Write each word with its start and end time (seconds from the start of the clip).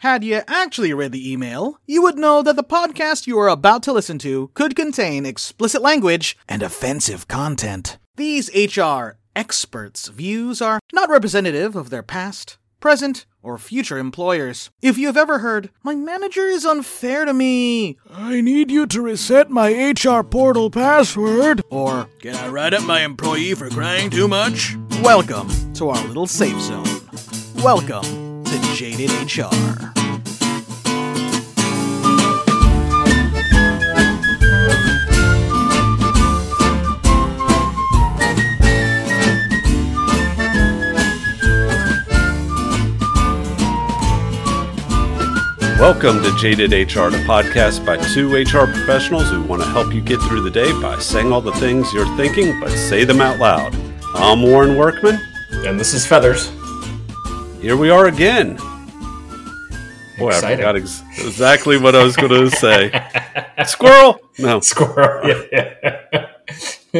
Had 0.00 0.22
you 0.22 0.42
actually 0.46 0.94
read 0.94 1.10
the 1.10 1.32
email, 1.32 1.80
you 1.84 2.02
would 2.02 2.16
know 2.16 2.40
that 2.42 2.54
the 2.54 2.62
podcast 2.62 3.26
you 3.26 3.36
are 3.40 3.48
about 3.48 3.82
to 3.82 3.92
listen 3.92 4.16
to 4.20 4.48
could 4.54 4.76
contain 4.76 5.26
explicit 5.26 5.82
language 5.82 6.38
and 6.48 6.62
offensive 6.62 7.26
content. 7.26 7.98
These 8.14 8.48
HR 8.76 9.18
experts' 9.34 10.06
views 10.06 10.62
are 10.62 10.78
not 10.92 11.10
representative 11.10 11.74
of 11.74 11.90
their 11.90 12.04
past, 12.04 12.58
present, 12.78 13.26
or 13.42 13.58
future 13.58 13.98
employers. 13.98 14.70
If 14.80 14.98
you 14.98 15.08
have 15.08 15.16
ever 15.16 15.40
heard, 15.40 15.70
my 15.82 15.96
manager 15.96 16.46
is 16.46 16.64
unfair 16.64 17.24
to 17.24 17.34
me, 17.34 17.98
I 18.08 18.40
need 18.40 18.70
you 18.70 18.86
to 18.86 19.02
reset 19.02 19.50
my 19.50 19.72
HR 19.72 20.22
portal 20.22 20.70
password. 20.70 21.62
or 21.70 22.08
Can 22.20 22.36
I 22.36 22.46
write 22.46 22.72
up 22.72 22.84
my 22.84 23.00
employee 23.00 23.54
for 23.54 23.68
crying 23.68 24.10
too 24.10 24.28
much? 24.28 24.76
welcome 25.02 25.48
to 25.74 25.88
our 25.88 26.06
little 26.06 26.28
safe 26.28 26.60
zone. 26.60 26.86
Welcome 27.64 28.27
to 28.48 28.58
Jaded 28.74 29.10
HR. 29.10 29.44
Welcome 45.78 46.22
to 46.22 46.34
Jaded 46.38 46.72
HR, 46.72 47.10
the 47.10 47.22
podcast 47.26 47.84
by 47.84 47.98
two 47.98 48.34
HR 48.34 48.66
professionals 48.66 49.28
who 49.28 49.42
want 49.42 49.60
to 49.60 49.68
help 49.68 49.92
you 49.92 50.00
get 50.00 50.20
through 50.22 50.40
the 50.40 50.50
day 50.50 50.72
by 50.80 50.98
saying 50.98 51.32
all 51.32 51.42
the 51.42 51.52
things 51.52 51.92
you're 51.92 52.16
thinking, 52.16 52.58
but 52.60 52.70
say 52.70 53.04
them 53.04 53.20
out 53.20 53.38
loud. 53.38 53.76
I'm 54.14 54.42
Warren 54.42 54.78
Workman. 54.78 55.20
And 55.66 55.78
this 55.78 55.92
is 55.92 56.06
Feathers. 56.06 56.57
Here 57.60 57.76
we 57.76 57.90
are 57.90 58.06
again. 58.06 58.56
Boy, 60.18 60.28
Exciting. 60.28 60.64
I 60.64 60.72
forgot 60.72 60.76
ex- 60.76 61.02
exactly 61.18 61.76
what 61.78 61.94
I 61.94 62.02
was 62.04 62.16
going 62.16 62.30
to 62.50 62.50
say. 62.50 62.90
Squirrel? 63.66 64.20
No. 64.38 64.60
Squirrel. 64.60 65.28
Yeah, 65.28 65.74
yeah. 65.82 66.26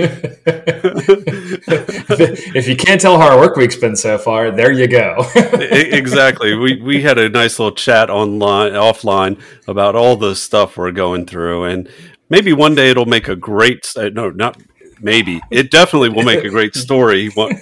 if 2.55 2.69
you 2.69 2.77
can't 2.77 3.01
tell 3.01 3.19
how 3.19 3.31
our 3.31 3.39
work 3.39 3.57
week's 3.57 3.77
been 3.77 3.97
so 3.97 4.19
far, 4.19 4.51
there 4.51 4.71
you 4.73 4.87
go. 4.87 5.17
Exactly. 5.35 6.55
We 6.55 6.81
we 6.83 7.01
had 7.03 7.17
a 7.19 7.29
nice 7.31 7.59
little 7.59 7.75
chat 7.75 8.11
online, 8.11 8.73
offline 8.73 9.41
about 9.67 9.97
all 9.97 10.17
the 10.17 10.37
stuff 10.37 10.77
we're 10.77 10.93
going 10.93 11.25
through, 11.25 11.65
and 11.65 11.89
maybe 12.29 12.53
one 12.53 12.75
day 12.75 12.91
it'll 12.91 13.07
make 13.07 13.29
a 13.29 13.37
great. 13.37 13.91
Uh, 13.97 14.11
no, 14.11 14.29
not 14.31 14.61
maybe. 15.01 15.41
It 15.51 15.71
definitely 15.71 16.09
will 16.11 16.23
make 16.25 16.45
a 16.45 16.49
great 16.51 16.75
story. 16.75 17.29
One, 17.29 17.53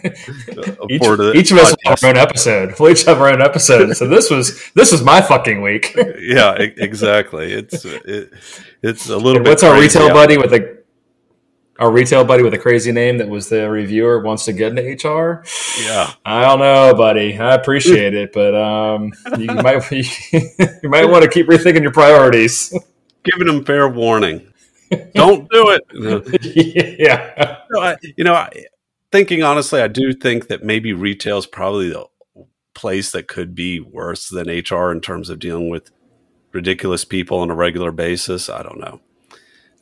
each, 0.90 1.02
each 1.34 1.50
of 1.52 1.58
us 1.58 1.74
will 1.84 1.90
have 1.90 2.04
our 2.04 2.10
own 2.10 2.16
episode. 2.16 2.74
We'll 2.78 2.90
each 2.92 3.04
have 3.04 3.20
our 3.20 3.28
own 3.28 3.42
episode. 3.42 3.94
So 3.96 4.08
this 4.08 4.30
was 4.30 4.60
this 4.74 4.92
was 4.92 5.02
my 5.02 5.20
fucking 5.20 5.62
week. 5.62 5.94
yeah, 6.20 6.54
exactly. 6.54 7.52
It's 7.52 7.84
it, 7.84 8.32
it's 8.82 9.08
a 9.08 9.16
little 9.16 9.36
And 9.36 9.44
bit. 9.44 9.50
what's 9.50 9.62
our 9.62 9.78
retail 9.78 10.08
out- 10.08 10.14
buddy 10.14 10.36
with 10.38 10.52
a 10.52 10.76
our 11.78 11.90
retail 11.90 12.24
buddy 12.24 12.42
with 12.42 12.54
a 12.54 12.58
crazy 12.58 12.90
name 12.90 13.18
that 13.18 13.28
was 13.28 13.50
the 13.50 13.68
reviewer 13.68 14.22
wants 14.22 14.46
to 14.46 14.52
get 14.54 14.76
into 14.78 14.82
HR? 15.08 15.44
Yeah, 15.82 16.10
I 16.24 16.40
don't 16.42 16.58
know, 16.58 16.94
buddy. 16.94 17.36
I 17.38 17.54
appreciate 17.54 18.14
it, 18.14 18.32
but 18.32 18.54
um, 18.54 19.12
you 19.38 19.46
might 19.46 19.90
you 19.92 20.88
might 20.88 21.04
want 21.04 21.22
to 21.24 21.28
keep 21.28 21.48
rethinking 21.48 21.82
your 21.82 21.92
priorities. 21.92 22.72
giving 23.24 23.46
them 23.46 23.64
fair 23.64 23.88
warning. 23.88 24.52
Don't 25.14 25.48
do 25.50 25.70
it. 25.70 26.96
Yeah. 26.98 27.58
No, 27.70 27.80
I, 27.80 27.96
you 28.16 28.24
know, 28.24 28.34
I, 28.34 28.64
thinking 29.12 29.42
honestly, 29.42 29.80
I 29.80 29.88
do 29.88 30.12
think 30.12 30.48
that 30.48 30.62
maybe 30.64 30.92
retail 30.92 31.38
is 31.38 31.46
probably 31.46 31.90
the 31.90 32.06
place 32.74 33.10
that 33.12 33.28
could 33.28 33.54
be 33.54 33.80
worse 33.80 34.28
than 34.28 34.48
HR 34.48 34.92
in 34.92 35.00
terms 35.00 35.30
of 35.30 35.38
dealing 35.38 35.68
with 35.70 35.90
ridiculous 36.52 37.04
people 37.04 37.38
on 37.38 37.50
a 37.50 37.54
regular 37.54 37.90
basis. 37.92 38.48
I 38.48 38.62
don't 38.62 38.78
know. 38.80 39.00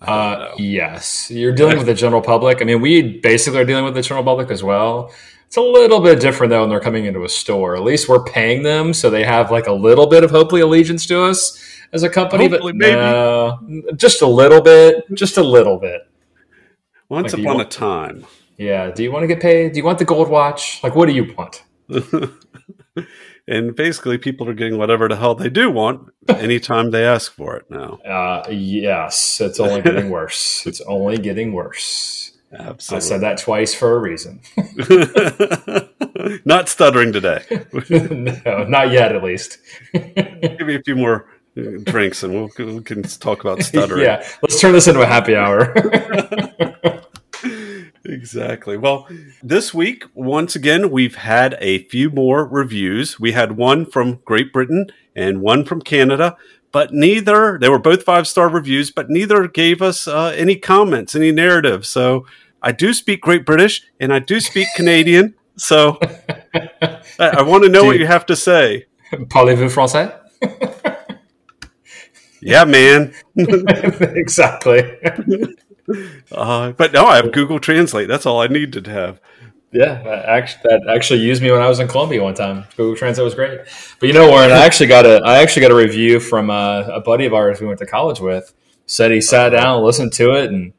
I 0.00 0.06
don't 0.06 0.16
Uh, 0.16 0.38
know. 0.48 0.54
yes, 0.58 1.30
you're 1.30 1.52
dealing 1.52 1.76
with 1.78 1.86
the 1.86 1.94
general 1.94 2.20
public. 2.22 2.60
I 2.60 2.64
mean, 2.64 2.80
we 2.80 3.18
basically 3.20 3.60
are 3.60 3.64
dealing 3.64 3.84
with 3.84 3.94
the 3.94 4.02
general 4.02 4.24
public 4.24 4.50
as 4.50 4.62
well. 4.62 5.12
It's 5.46 5.56
a 5.56 5.60
little 5.62 6.00
bit 6.00 6.20
different 6.20 6.50
though 6.50 6.62
when 6.62 6.70
they're 6.70 6.80
coming 6.80 7.04
into 7.04 7.22
a 7.24 7.28
store. 7.28 7.76
At 7.76 7.82
least 7.82 8.08
we're 8.08 8.24
paying 8.24 8.62
them, 8.64 8.92
so 8.92 9.08
they 9.08 9.22
have 9.24 9.50
like 9.52 9.66
a 9.68 9.72
little 9.72 10.06
bit 10.08 10.24
of 10.24 10.30
hopefully 10.30 10.60
allegiance 10.62 11.06
to 11.06 11.22
us 11.22 11.58
as 11.94 12.02
a 12.02 12.10
company. 12.10 12.48
Hopefully, 12.48 12.72
but 12.72 12.76
maybe. 12.76 12.96
no, 12.96 13.82
just 13.96 14.20
a 14.20 14.26
little 14.26 14.60
bit, 14.60 15.04
just 15.14 15.38
a 15.38 15.42
little 15.42 15.78
bit. 15.78 16.02
Once 17.08 17.32
like, 17.32 17.42
upon 17.42 17.60
a 17.60 17.64
time. 17.64 18.26
Yeah. 18.58 18.90
Do 18.90 19.02
you 19.02 19.12
want 19.12 19.22
to 19.22 19.26
get 19.28 19.40
paid? 19.40 19.72
Do 19.72 19.78
you 19.78 19.84
want 19.84 19.98
the 19.98 20.04
gold 20.04 20.28
watch? 20.28 20.82
Like, 20.82 20.94
what 20.94 21.06
do 21.06 21.14
you 21.14 21.32
want? 21.34 21.62
and 23.48 23.76
basically, 23.76 24.18
people 24.18 24.48
are 24.48 24.54
getting 24.54 24.78
whatever 24.78 25.08
the 25.08 25.16
hell 25.16 25.34
they 25.34 25.48
do 25.48 25.70
want 25.70 26.10
anytime 26.28 26.90
they 26.90 27.04
ask 27.04 27.32
for 27.32 27.56
it 27.56 27.70
now. 27.70 28.00
Uh, 28.14 28.44
yes, 28.50 29.40
it's 29.40 29.60
only 29.60 29.82
getting 29.82 30.10
worse. 30.10 30.66
It's 30.66 30.80
only 30.82 31.18
getting 31.18 31.52
worse. 31.52 32.32
Absolutely. 32.52 33.04
I 33.04 33.08
said 33.08 33.20
that 33.22 33.38
twice 33.38 33.74
for 33.74 33.96
a 33.96 33.98
reason. 33.98 34.40
Not 36.44 36.68
stuttering 36.68 37.12
today. 37.12 37.42
no, 37.90 38.64
not 38.64 38.92
yet, 38.92 39.14
at 39.14 39.24
least. 39.24 39.58
Give 39.92 40.60
me 40.60 40.76
a 40.76 40.82
few 40.82 40.94
more 40.94 41.26
drinks 41.84 42.22
and 42.22 42.34
we'll, 42.34 42.50
we 42.58 42.82
can 42.82 43.02
talk 43.02 43.40
about 43.40 43.62
stuttering. 43.62 44.02
yeah, 44.04 44.26
let's 44.42 44.60
turn 44.60 44.72
this 44.72 44.88
into 44.88 45.02
a 45.02 45.06
happy 45.06 45.36
hour. 45.36 45.74
Exactly. 48.06 48.76
Well, 48.76 49.08
this 49.42 49.72
week, 49.72 50.04
once 50.12 50.54
again, 50.54 50.90
we've 50.90 51.14
had 51.16 51.56
a 51.58 51.84
few 51.84 52.10
more 52.10 52.46
reviews. 52.46 53.18
We 53.18 53.32
had 53.32 53.52
one 53.56 53.86
from 53.86 54.20
Great 54.26 54.52
Britain 54.52 54.88
and 55.16 55.40
one 55.40 55.64
from 55.64 55.80
Canada, 55.80 56.36
but 56.70 56.92
neither, 56.92 57.58
they 57.58 57.70
were 57.70 57.78
both 57.78 58.02
five 58.02 58.26
star 58.28 58.48
reviews, 58.48 58.90
but 58.90 59.08
neither 59.08 59.48
gave 59.48 59.80
us 59.80 60.06
uh, 60.06 60.34
any 60.36 60.56
comments, 60.56 61.14
any 61.14 61.32
narrative. 61.32 61.86
So 61.86 62.26
I 62.62 62.72
do 62.72 62.92
speak 62.92 63.22
Great 63.22 63.46
British 63.46 63.82
and 63.98 64.12
I 64.12 64.18
do 64.18 64.38
speak 64.38 64.68
Canadian. 64.76 65.34
So 65.56 65.98
I, 66.52 67.00
I 67.18 67.42
want 67.42 67.64
to 67.64 67.70
know 67.70 67.84
what 67.84 67.98
you 67.98 68.06
have 68.06 68.26
to 68.26 68.36
say. 68.36 68.84
Parlez-vous 69.12 69.68
français? 69.68 70.12
Yeah, 72.44 72.64
man. 72.64 73.14
exactly. 73.36 74.82
Uh, 76.30 76.72
but 76.72 76.92
no, 76.92 77.06
I 77.06 77.16
have 77.16 77.32
Google 77.32 77.58
Translate. 77.58 78.08
That's 78.08 78.26
all 78.26 78.40
I 78.40 78.46
need 78.46 78.72
to 78.74 78.90
have. 78.90 79.20
Yeah, 79.72 80.02
that 80.04 80.24
actually, 80.26 80.60
that 80.64 80.94
actually 80.94 81.20
used 81.20 81.42
me 81.42 81.50
when 81.50 81.60
I 81.60 81.68
was 81.68 81.80
in 81.80 81.88
Colombia 81.88 82.22
one 82.22 82.34
time. 82.34 82.64
Google 82.76 82.94
Translate 82.94 83.24
was 83.24 83.34
great. 83.34 83.60
But 83.98 84.06
you 84.06 84.12
know, 84.12 84.28
Warren, 84.28 84.52
I 84.52 84.64
actually 84.64 84.86
got 84.86 85.04
a 85.04 85.20
I 85.24 85.38
actually 85.38 85.62
got 85.62 85.72
a 85.72 85.74
review 85.74 86.20
from 86.20 86.48
uh, 86.48 86.82
a 86.82 87.00
buddy 87.00 87.26
of 87.26 87.34
ours 87.34 87.60
we 87.60 87.66
went 87.66 87.80
to 87.80 87.86
college 87.86 88.20
with. 88.20 88.54
Said 88.86 89.10
he 89.10 89.20
sat 89.20 89.50
down, 89.50 89.76
and 89.76 89.84
listened 89.84 90.12
to 90.12 90.32
it, 90.34 90.50
and 90.50 90.72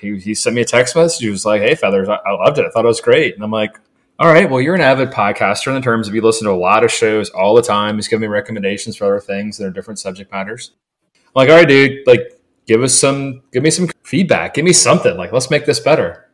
he, 0.00 0.18
he 0.18 0.34
sent 0.34 0.56
me 0.56 0.62
a 0.62 0.64
text 0.64 0.96
message. 0.96 1.20
He 1.20 1.30
was 1.30 1.44
like, 1.44 1.62
"Hey, 1.62 1.74
feathers, 1.76 2.08
I, 2.08 2.16
I 2.26 2.32
loved 2.32 2.58
it. 2.58 2.64
I 2.66 2.70
thought 2.70 2.84
it 2.84 2.88
was 2.88 3.00
great." 3.00 3.34
And 3.34 3.44
I'm 3.44 3.50
like, 3.52 3.78
"All 4.20 4.32
right, 4.32 4.48
well, 4.48 4.60
you're 4.60 4.76
an 4.76 4.80
avid 4.80 5.10
podcaster 5.10 5.66
in 5.68 5.74
the 5.74 5.80
terms 5.80 6.06
of 6.06 6.14
you 6.14 6.20
listen 6.20 6.46
to 6.46 6.52
a 6.52 6.54
lot 6.54 6.84
of 6.84 6.92
shows 6.92 7.30
all 7.30 7.54
the 7.56 7.62
time. 7.62 7.96
He's 7.96 8.06
giving 8.06 8.28
me 8.28 8.32
recommendations 8.32 8.94
for 8.96 9.06
other 9.06 9.20
things 9.20 9.58
that 9.58 9.66
are 9.66 9.70
different 9.70 9.98
subject 9.98 10.30
matters." 10.30 10.72
I'm 11.14 11.32
like, 11.34 11.48
all 11.48 11.56
right, 11.56 11.68
dude, 11.68 12.06
like, 12.06 12.40
give 12.66 12.82
us 12.82 12.94
some, 12.94 13.42
give 13.52 13.62
me 13.62 13.70
some 13.70 13.88
feedback, 14.04 14.54
give 14.54 14.64
me 14.64 14.72
something. 14.72 15.16
Like, 15.16 15.32
let's 15.32 15.50
make 15.50 15.64
this 15.64 15.80
better. 15.80 16.28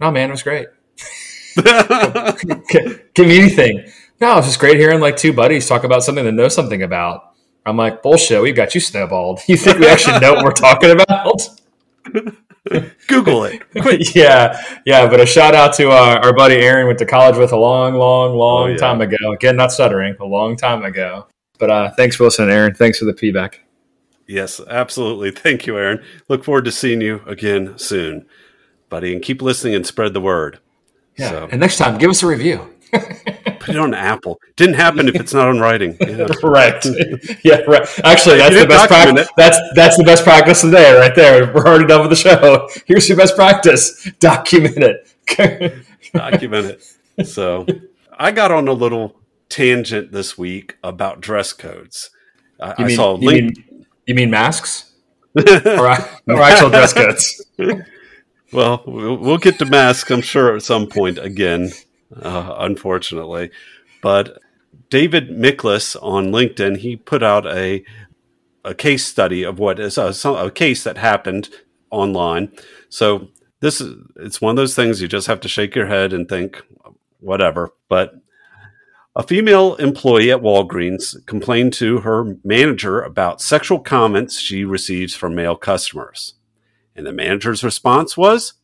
No, 0.00 0.10
man, 0.10 0.28
it 0.28 0.32
was 0.32 0.42
great. 0.42 0.66
Give 3.14 3.26
me 3.26 3.38
anything. 3.38 3.84
No, 4.20 4.38
it's 4.38 4.46
just 4.46 4.58
great 4.58 4.78
hearing 4.78 5.00
like 5.00 5.16
two 5.16 5.32
buddies 5.32 5.68
talk 5.68 5.84
about 5.84 6.02
something 6.02 6.24
they 6.24 6.30
know 6.30 6.48
something 6.48 6.82
about. 6.82 7.34
I'm 7.66 7.76
like, 7.76 8.02
bullshit, 8.02 8.42
we've 8.42 8.56
got 8.56 8.74
you 8.74 8.80
snowballed. 8.80 9.40
You 9.48 9.56
think 9.56 9.78
we 9.78 9.86
actually 9.86 10.18
know 10.20 10.34
what 10.34 10.44
we're 10.44 10.52
talking 10.52 10.90
about? 10.90 11.42
Google 13.08 13.44
it. 13.44 13.62
yeah, 14.14 14.60
yeah. 14.86 15.08
But 15.08 15.20
a 15.20 15.26
shout 15.26 15.54
out 15.54 15.72
to 15.74 15.90
uh, 15.90 16.20
our 16.22 16.32
buddy 16.32 16.54
Aaron 16.56 16.86
went 16.86 16.98
to 17.00 17.06
college 17.06 17.36
with 17.36 17.52
a 17.52 17.56
long, 17.56 17.94
long, 17.94 18.34
long 18.36 18.62
Oh, 18.62 18.72
yeah. 18.72 18.76
time 18.76 19.00
ago. 19.00 19.16
Again, 19.32 19.56
not 19.56 19.72
stuttering, 19.72 20.14
a 20.20 20.24
long 20.24 20.56
time 20.56 20.84
ago. 20.84 21.26
But 21.58 21.70
uh, 21.70 21.90
thanks, 21.92 22.18
Wilson 22.18 22.44
and 22.44 22.52
Aaron. 22.52 22.74
Thanks 22.74 22.98
for 22.98 23.04
the 23.04 23.14
feedback. 23.14 23.60
Yes, 24.26 24.60
absolutely. 24.68 25.30
Thank 25.32 25.66
you, 25.66 25.76
Aaron. 25.76 26.02
Look 26.28 26.44
forward 26.44 26.64
to 26.66 26.72
seeing 26.72 27.00
you 27.00 27.22
again 27.26 27.76
soon, 27.78 28.26
buddy. 28.88 29.12
And 29.12 29.22
keep 29.22 29.42
listening 29.42 29.74
and 29.74 29.86
spread 29.86 30.14
the 30.14 30.20
word. 30.20 30.58
Yeah. 31.18 31.30
So 31.30 31.48
And 31.50 31.60
next 31.60 31.78
time, 31.78 31.98
give 31.98 32.10
us 32.10 32.22
a 32.22 32.26
review. 32.26 32.68
put 33.62 33.74
it 33.74 33.78
on 33.80 33.94
Apple. 33.94 34.38
Didn't 34.56 34.74
happen 34.74 35.08
if 35.08 35.14
it's 35.14 35.32
not 35.32 35.48
on 35.48 35.58
writing. 35.58 35.96
Yeah. 36.12 36.26
right. 36.42 36.84
yeah, 37.44 37.56
right. 37.62 37.88
Actually, 38.04 38.38
that's 38.38 38.58
the 38.58 38.66
best 38.66 38.88
practice. 38.88 39.28
That's 39.36 39.58
that's 39.74 39.96
the 39.96 40.04
best 40.04 40.24
practice 40.24 40.60
today, 40.60 40.94
right 40.98 41.14
there. 41.14 41.52
We're 41.54 41.66
already 41.66 41.86
done 41.86 42.00
with 42.00 42.10
the 42.10 42.16
show. 42.16 42.68
Here's 42.86 43.08
your 43.08 43.16
best 43.18 43.34
practice. 43.36 44.10
Document 44.20 44.76
it. 44.78 45.84
Document 46.12 46.76
it. 47.16 47.26
So 47.26 47.66
I 48.18 48.30
got 48.32 48.50
on 48.50 48.68
a 48.68 48.72
little 48.72 49.16
tangent 49.48 50.12
this 50.12 50.36
week 50.36 50.76
about 50.82 51.20
dress 51.20 51.52
codes. 51.52 52.10
I, 52.60 52.74
You 52.78 52.84
I 52.86 52.94
saw 52.94 53.16
a 53.16 53.20
you 53.20 53.26
link. 53.26 53.56
mean 53.68 53.86
you 54.06 54.14
mean 54.14 54.30
masks 54.30 54.92
or, 55.36 55.42
or 55.48 56.42
actual 56.42 56.70
dress 56.70 56.92
codes? 56.92 57.42
Well, 58.52 58.82
we'll 58.86 59.16
we'll 59.16 59.38
get 59.38 59.58
to 59.60 59.64
masks, 59.64 60.10
I'm 60.10 60.20
sure, 60.20 60.54
at 60.56 60.62
some 60.62 60.86
point 60.88 61.18
again, 61.18 61.70
uh, 62.20 62.56
unfortunately. 62.58 63.50
But 64.02 64.38
David 64.90 65.30
Miklas 65.30 65.96
on 66.02 66.32
LinkedIn, 66.32 66.78
he 66.78 66.96
put 66.96 67.22
out 67.22 67.46
a 67.46 67.84
a 68.64 68.74
case 68.74 69.04
study 69.04 69.42
of 69.42 69.58
what 69.58 69.80
is 69.80 69.98
a, 69.98 70.14
a 70.24 70.50
case 70.50 70.84
that 70.84 70.96
happened 70.96 71.48
online. 71.90 72.52
So 72.88 73.28
this 73.60 73.80
is 73.80 73.96
it's 74.16 74.40
one 74.40 74.50
of 74.50 74.56
those 74.56 74.76
things 74.76 75.00
you 75.00 75.08
just 75.08 75.26
have 75.26 75.40
to 75.40 75.48
shake 75.48 75.74
your 75.74 75.86
head 75.86 76.12
and 76.12 76.28
think 76.28 76.62
whatever. 77.20 77.70
But 77.88 78.14
a 79.14 79.22
female 79.22 79.74
employee 79.74 80.30
at 80.32 80.40
Walgreens 80.40 81.24
complained 81.26 81.74
to 81.74 81.98
her 82.00 82.36
manager 82.44 83.02
about 83.02 83.42
sexual 83.42 83.78
comments 83.78 84.38
she 84.38 84.64
receives 84.64 85.14
from 85.14 85.34
male 85.34 85.56
customers. 85.56 86.34
And 86.96 87.06
the 87.06 87.12
manager's 87.12 87.62
response 87.62 88.16
was, 88.16 88.54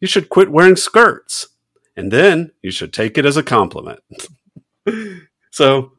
You 0.00 0.06
should 0.06 0.28
quit 0.28 0.50
wearing 0.50 0.76
skirts. 0.76 1.48
And 1.96 2.12
then 2.12 2.52
you 2.62 2.70
should 2.70 2.92
take 2.92 3.16
it 3.16 3.24
as 3.24 3.36
a 3.36 3.42
compliment. 3.42 4.00
so 5.50 5.92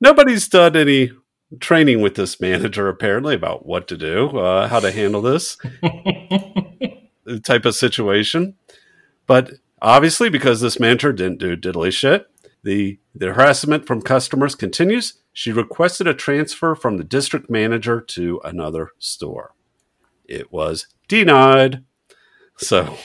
nobody's 0.00 0.48
done 0.48 0.76
any 0.76 1.12
training 1.60 2.00
with 2.00 2.14
this 2.14 2.40
manager 2.40 2.88
apparently 2.88 3.34
about 3.34 3.66
what 3.66 3.86
to 3.88 3.96
do, 3.96 4.28
uh, 4.38 4.68
how 4.68 4.80
to 4.80 4.90
handle 4.90 5.20
this 5.20 5.58
type 7.44 7.66
of 7.66 7.74
situation. 7.74 8.54
But 9.26 9.52
obviously, 9.80 10.30
because 10.30 10.60
this 10.60 10.80
manager 10.80 11.12
didn't 11.12 11.38
do 11.38 11.56
diddly 11.56 11.92
shit, 11.92 12.26
the, 12.62 12.98
the 13.14 13.34
harassment 13.34 13.86
from 13.86 14.02
customers 14.02 14.54
continues. 14.54 15.20
She 15.32 15.52
requested 15.52 16.06
a 16.06 16.14
transfer 16.14 16.74
from 16.74 16.96
the 16.96 17.04
district 17.04 17.50
manager 17.50 18.00
to 18.00 18.40
another 18.44 18.90
store. 18.98 19.54
It 20.24 20.52
was 20.52 20.86
denied. 21.08 21.84
So 22.56 22.96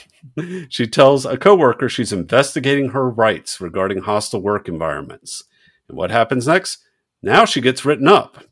she 0.68 0.86
tells 0.86 1.24
a 1.24 1.36
coworker 1.36 1.88
she's 1.88 2.12
investigating 2.12 2.90
her 2.90 3.08
rights 3.08 3.60
regarding 3.60 4.02
hostile 4.02 4.40
work 4.40 4.68
environments. 4.68 5.44
And 5.88 5.96
what 5.96 6.10
happens 6.10 6.46
next? 6.46 6.78
Now 7.22 7.44
she 7.44 7.60
gets 7.60 7.84
written 7.84 8.08
up. 8.08 8.44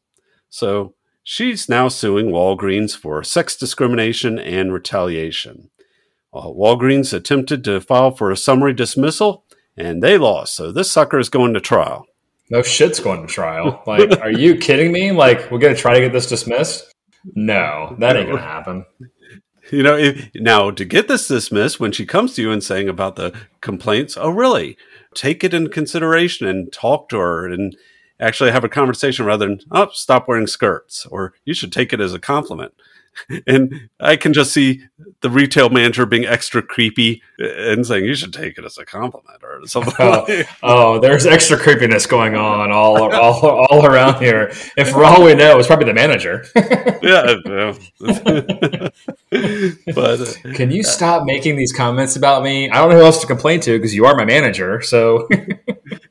So 0.49 0.95
she's 1.23 1.69
now 1.69 1.89
suing 1.89 2.27
Walgreens 2.27 2.97
for 2.97 3.23
sex 3.23 3.57
discrimination 3.57 4.39
and 4.39 4.73
retaliation. 4.73 5.71
Uh, 6.33 6.49
Walgreens 6.49 7.13
attempted 7.13 7.65
to 7.65 7.81
file 7.81 8.11
for 8.11 8.31
a 8.31 8.37
summary 8.37 8.73
dismissal 8.73 9.45
and 9.77 10.03
they 10.03 10.19
lost. 10.19 10.55
So 10.55 10.73
this 10.73 10.91
sucker 10.91 11.19
is 11.19 11.29
going 11.29 11.55
to 11.55 11.61
trial. 11.61 12.07
No 12.51 12.63
shit's 12.63 13.01
going 13.01 13.27
to 13.27 13.33
trial. 13.33 13.83
Like, 13.87 14.21
are 14.21 14.31
you 14.31 14.57
kidding 14.57 14.93
me? 14.93 15.13
Like, 15.13 15.51
we're 15.51 15.59
going 15.59 15.75
to 15.75 15.81
try 15.81 15.95
to 15.95 16.01
get 16.01 16.13
this 16.13 16.29
dismissed? 16.29 16.93
No, 17.35 17.97
that 17.99 18.17
ain't 18.17 18.27
going 18.29 18.39
to 18.39 18.43
happen. 18.43 18.85
You 19.71 19.83
know, 19.83 19.97
if, 19.97 20.31
now 20.35 20.71
to 20.71 20.85
get 20.85 21.09
this 21.09 21.29
dismissed, 21.29 21.81
when 21.81 21.93
she 21.93 22.07
comes 22.07 22.35
to 22.35 22.43
you 22.43 22.53
and 22.53 22.63
saying 22.63 22.89
about 22.89 23.17
the 23.17 23.33
complaints, 23.61 24.17
oh, 24.17 24.31
really? 24.31 24.77
Take 25.15 25.43
it 25.43 25.55
in 25.55 25.69
consideration 25.71 26.47
and 26.47 26.73
talk 26.73 27.09
to 27.09 27.19
her 27.19 27.47
and 27.47 27.77
actually 28.21 28.53
have 28.53 28.65
a 28.65 28.69
conversation 28.69 29.27
rather 29.27 29.47
than, 29.47 29.61
oh, 29.71 29.89
stop 29.93 30.29
wearing 30.29 30.47
skirts, 30.47 31.07
or 31.07 31.35
you 31.45 31.55
should 31.55 31.73
take 31.73 31.93
it 31.93 32.01
as 32.01 32.15
a 32.15 32.19
compliment. 32.19 32.73
and 33.47 33.89
I 34.01 34.17
can 34.17 34.33
just 34.33 34.53
see 34.53 34.83
the 35.21 35.31
retail 35.31 35.71
manager 35.71 36.07
being 36.07 36.27
extra 36.27 36.63
creepy 36.63 37.23
and 37.39 37.87
saying 37.87 38.05
you 38.05 38.15
should 38.15 38.33
take 38.33 38.59
it 38.59 38.65
as 38.65 38.79
a 38.79 38.85
compliment 38.85 39.43
or 39.43 39.67
something. 39.67 39.95
Oh, 40.07 40.25
like. 40.29 40.49
oh 40.63 40.99
there's 41.01 41.27
extra 41.27 41.57
creepiness 41.57 42.07
going 42.07 42.37
on 42.37 42.71
all, 42.71 43.13
all 43.13 43.67
all 43.71 43.87
around 43.87 44.23
here. 44.23 44.53
And 44.77 44.87
for 44.87 45.05
all 45.05 45.25
we 45.25 45.35
know, 45.35 45.59
it's 45.59 45.67
probably 45.67 45.87
the 45.87 45.95
manager. 45.95 46.45
yeah, 47.03 47.73
but 49.95 50.21
uh, 50.21 50.53
can 50.55 50.71
you 50.71 50.83
stop 50.83 51.25
making 51.25 51.57
these 51.57 51.73
comments 51.73 52.15
about 52.17 52.43
me? 52.43 52.69
I 52.71 52.77
don't 52.77 52.91
know 52.91 52.99
who 52.99 53.05
else 53.05 53.21
to 53.23 53.27
complain 53.27 53.61
to 53.61 53.79
because 53.79 53.95
you 53.95 54.07
are 54.07 54.15
my 54.15 54.25
manager. 54.25 54.83
So 54.83 55.29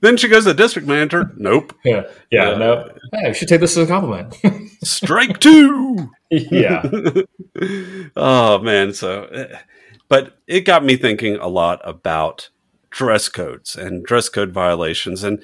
then 0.02 0.18
she 0.18 0.28
goes 0.28 0.44
to 0.44 0.54
the 0.54 0.56
district 0.56 0.88
manager. 0.88 1.32
Nope. 1.38 1.74
Yeah, 1.84 2.04
yeah, 2.32 2.50
uh, 2.50 2.58
no. 2.58 2.92
Hey, 3.14 3.28
you 3.30 3.34
should 3.34 3.48
take 3.48 3.62
this 3.62 3.78
as 3.78 3.86
a 3.86 3.88
compliment. 3.88 4.36
Strike 4.86 5.40
two. 5.40 6.12
yeah. 6.30 6.84
oh 8.16 8.60
man, 8.60 8.94
so 8.94 9.26
eh, 9.26 9.60
but 10.08 10.38
it 10.48 10.62
got 10.62 10.86
me 10.86 10.96
thinking 10.96 11.36
a 11.38 11.48
lot 11.48 11.82
about 11.84 12.50
dress 12.90 13.28
codes 13.28 13.76
and 13.76 14.06
dress 14.06 14.30
code 14.30 14.52
violations 14.52 15.24
and 15.24 15.42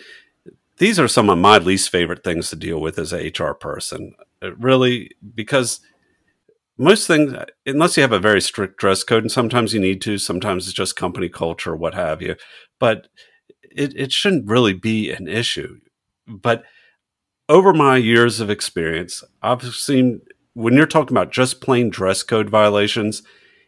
these 0.82 1.00
are 1.00 1.08
some 1.08 1.30
of 1.30 1.38
my 1.38 1.60
least 1.60 1.92
favorite 1.92 2.24
things 2.24 2.50
to 2.50 2.56
deal 2.56 2.82
with 2.82 2.98
as 2.98 3.14
a 3.14 3.28
HR 3.28 3.54
person. 3.54 4.16
It 4.42 4.58
really 4.58 5.12
because 5.36 5.80
most 6.76 7.06
things 7.06 7.36
unless 7.68 7.98
you 7.98 8.02
have 8.02 8.12
a 8.12 8.20
very 8.20 8.42
strict 8.42 8.78
dress 8.78 9.04
code 9.04 9.24
and 9.24 9.32
sometimes 9.32 9.76
you 9.76 9.80
need 9.80 10.02
to, 10.02 10.18
sometimes 10.18 10.66
it's 10.66 10.74
just 10.74 10.96
company 10.96 11.30
culture 11.30 11.76
what 11.76 11.94
have 11.94 12.20
you, 12.20 12.36
but 12.80 13.10
it, 13.62 13.94
it 13.96 14.12
shouldn't 14.12 14.50
really 14.50 14.74
be 14.74 15.12
an 15.12 15.28
issue. 15.28 15.80
But 16.28 16.64
over 17.51 17.74
my 17.74 17.98
years 17.98 18.39
of 18.39 18.50
experience, 18.50 19.24
I've 19.44 19.62
seen 19.75 20.21
when 20.53 20.74
you're 20.74 20.88
talking 20.88 21.15
about 21.15 21.33
just 21.33 21.59
plain 21.59 21.89
dress 21.89 22.24
code 22.24 22.50
violations, 22.50 23.24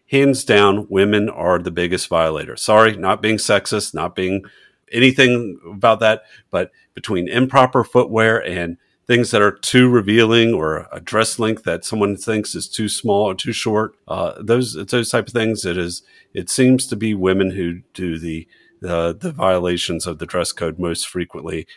hands 0.10 0.46
down, 0.46 0.88
women 0.90 1.30
are 1.30 1.60
the 1.60 1.70
biggest 1.70 2.08
violators. 2.08 2.62
Sorry, 2.62 2.96
not 2.96 3.22
being 3.22 3.36
sexist, 3.36 3.94
not 3.94 4.16
being 4.16 4.46
anything 4.92 5.60
about 5.70 6.00
that, 6.00 6.24
but 6.50 6.72
between 6.94 7.28
improper 7.28 7.84
footwear 7.84 8.42
and 8.46 8.78
things 9.06 9.32
that 9.32 9.42
are 9.42 9.52
too 9.52 9.90
revealing 9.90 10.54
or 10.54 10.88
a 10.94 11.02
dress 11.02 11.38
length 11.38 11.64
that 11.64 11.84
someone 11.84 12.16
thinks 12.16 12.56
is 12.56 12.70
too 12.70 12.88
small 12.88 13.26
or 13.26 13.36
too 13.36 13.52
short, 13.52 13.96
uh, 14.08 14.34
those 14.42 14.76
those 14.76 15.10
type 15.10 15.28
of 15.28 15.34
things. 15.34 15.66
It 15.66 15.78
is. 15.78 16.04
It 16.34 16.50
seems 16.50 16.88
to 16.88 16.96
be 16.96 17.14
women 17.14 17.52
who 17.52 17.82
do 17.94 18.18
the, 18.18 18.48
the 18.80 19.34
violations 19.36 20.08
of 20.08 20.20
the 20.20 20.26
dress 20.26 20.54
code 20.54 20.80
most 20.80 21.08
frequently. 21.08 21.68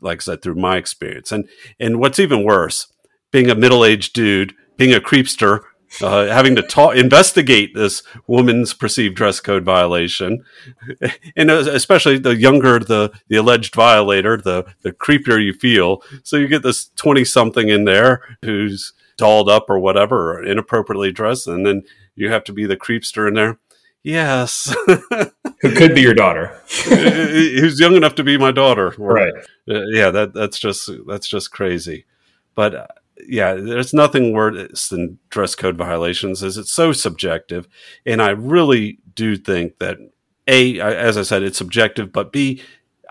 Like 0.00 0.20
I 0.20 0.22
said, 0.22 0.42
through 0.42 0.56
my 0.56 0.76
experience, 0.76 1.32
and 1.32 1.48
and 1.78 1.98
what's 1.98 2.18
even 2.18 2.44
worse, 2.44 2.92
being 3.30 3.50
a 3.50 3.54
middle 3.54 3.84
aged 3.84 4.12
dude, 4.14 4.54
being 4.76 4.94
a 4.94 5.00
creepster, 5.00 5.62
uh, 6.02 6.26
having 6.26 6.56
to 6.56 6.62
talk, 6.62 6.96
investigate 6.96 7.74
this 7.74 8.02
woman's 8.26 8.74
perceived 8.74 9.16
dress 9.16 9.40
code 9.40 9.64
violation, 9.64 10.44
and 11.36 11.50
especially 11.50 12.18
the 12.18 12.36
younger 12.36 12.78
the 12.78 13.12
the 13.28 13.36
alleged 13.36 13.74
violator, 13.74 14.36
the 14.36 14.64
the 14.82 14.92
creepier 14.92 15.42
you 15.42 15.52
feel. 15.52 16.02
So 16.22 16.36
you 16.36 16.48
get 16.48 16.62
this 16.62 16.90
twenty 16.96 17.24
something 17.24 17.68
in 17.68 17.84
there 17.84 18.22
who's 18.42 18.92
dolled 19.16 19.48
up 19.48 19.70
or 19.70 19.78
whatever, 19.78 20.34
or 20.34 20.44
inappropriately 20.44 21.12
dressed, 21.12 21.46
and 21.46 21.64
then 21.64 21.82
you 22.14 22.30
have 22.30 22.44
to 22.44 22.52
be 22.52 22.66
the 22.66 22.76
creepster 22.76 23.28
in 23.28 23.34
there. 23.34 23.58
Yes, 24.06 24.72
who 24.86 25.74
could 25.74 25.96
be 25.96 26.00
your 26.00 26.14
daughter, 26.14 26.60
who's 26.84 27.80
young 27.80 27.96
enough 27.96 28.14
to 28.14 28.22
be 28.22 28.38
my 28.38 28.52
daughter. 28.52 28.94
Right? 28.96 29.32
Uh, 29.68 29.80
yeah, 29.88 30.10
that 30.10 30.32
that's 30.32 30.60
just 30.60 30.88
that's 31.08 31.26
just 31.26 31.50
crazy. 31.50 32.04
But 32.54 32.88
yeah, 33.26 33.54
there's 33.54 33.92
nothing 33.92 34.32
worse 34.32 34.90
than 34.90 35.18
dress 35.28 35.56
code 35.56 35.76
violations 35.76 36.44
is 36.44 36.56
it's 36.56 36.72
so 36.72 36.92
subjective. 36.92 37.66
And 38.06 38.22
I 38.22 38.30
really 38.30 39.00
do 39.16 39.36
think 39.36 39.80
that 39.80 39.98
A, 40.46 40.78
as 40.80 41.16
I 41.16 41.22
said, 41.22 41.42
it's 41.42 41.58
subjective, 41.58 42.12
but 42.12 42.30
B, 42.30 42.62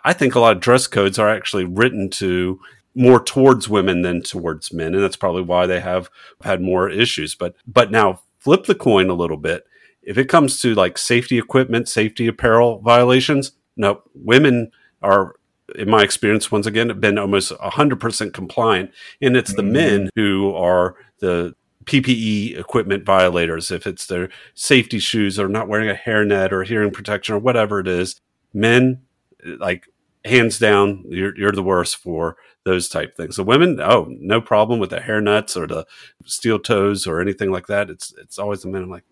I 0.06 0.14
think 0.14 0.34
a 0.34 0.40
lot 0.40 0.56
of 0.56 0.62
dress 0.62 0.88
codes 0.88 1.20
are 1.20 1.30
actually 1.30 1.66
written 1.66 2.10
to 2.12 2.62
more 2.96 3.22
towards 3.22 3.68
women 3.68 4.02
than 4.02 4.22
towards 4.22 4.72
men. 4.72 4.94
And 4.94 5.04
that's 5.04 5.18
probably 5.18 5.42
why 5.42 5.68
they 5.68 5.82
have 5.82 6.10
had 6.42 6.62
more 6.62 6.90
issues. 6.90 7.36
But 7.36 7.56
but 7.68 7.92
now 7.92 8.22
flip 8.40 8.64
the 8.64 8.76
coin 8.76 9.10
a 9.10 9.14
little 9.14 9.36
bit. 9.36 9.66
If 10.06 10.18
it 10.18 10.30
comes 10.30 10.62
to 10.62 10.76
like 10.76 10.98
safety 10.98 11.38
equipment, 11.38 11.90
safety 11.90 12.28
apparel 12.28 12.80
violations, 12.80 13.54
no, 13.76 14.04
women 14.14 14.72
are 15.02 15.36
in 15.76 15.90
my 15.90 16.04
experience, 16.04 16.52
once 16.52 16.68
again, 16.68 17.00
been 17.00 17.18
almost 17.18 17.52
100% 17.52 18.34
compliant. 18.34 18.92
And 19.22 19.36
it's 19.36 19.54
the 19.54 19.62
mm-hmm. 19.62 19.72
men 19.72 20.10
who 20.16 20.54
are 20.54 20.96
the 21.20 21.56
PPE 21.86 22.58
equipment 22.60 23.06
violators. 23.06 23.72
If 23.72 23.88
it's 23.88 24.06
their 24.08 24.30
safety 24.54 25.00
shoes 25.00 25.40
or 25.40 25.48
not 25.48 25.68
wearing 25.68 25.90
a 25.90 25.96
hairnet 25.96 26.52
or 26.52 26.64
hearing 26.64 26.92
protection 26.92 27.36
or 27.36 27.40
whatever 27.40 27.80
it 27.80 27.88
is, 27.88 28.22
men, 28.54 29.02
like 29.44 29.88
hands 30.24 30.60
down, 30.60 31.04
you're, 31.08 31.38
you're 31.38 31.52
the 31.52 31.64
worst 31.64 31.98
for 31.98 32.38
those 32.64 32.90
type 32.90 33.16
things. 33.16 33.36
The 33.36 33.44
women, 33.44 33.80
oh, 33.80 34.08
no 34.10 34.42
problem 34.42 34.80
with 34.80 34.90
the 34.90 35.02
hair 35.02 35.22
nuts 35.22 35.56
or 35.56 35.68
the 35.68 35.86
steel 36.26 36.60
toes 36.60 37.06
or 37.06 37.22
anything 37.22 37.52
like 37.52 37.68
that. 37.68 37.90
It's 37.90 38.14
it's 38.18 38.40
always 38.40 38.64
the 38.64 38.70
men. 38.70 38.84
I'm 38.84 38.90
like, 38.90 39.06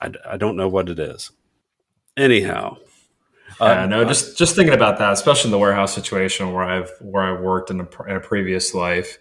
I, 0.00 0.12
I 0.28 0.36
don't 0.36 0.56
know 0.56 0.68
what 0.68 0.88
it 0.88 0.98
is. 0.98 1.30
Anyhow, 2.16 2.78
uh, 3.60 3.66
yeah, 3.66 3.86
no, 3.86 4.04
just 4.04 4.38
just 4.38 4.56
thinking 4.56 4.74
about 4.74 4.98
that, 4.98 5.12
especially 5.12 5.48
in 5.48 5.52
the 5.52 5.58
warehouse 5.58 5.94
situation 5.94 6.52
where 6.52 6.64
I've 6.64 6.90
where 7.00 7.22
I 7.22 7.40
worked 7.40 7.70
in 7.70 7.80
a, 7.80 7.88
in 8.08 8.16
a 8.16 8.20
previous 8.20 8.74
life. 8.74 9.18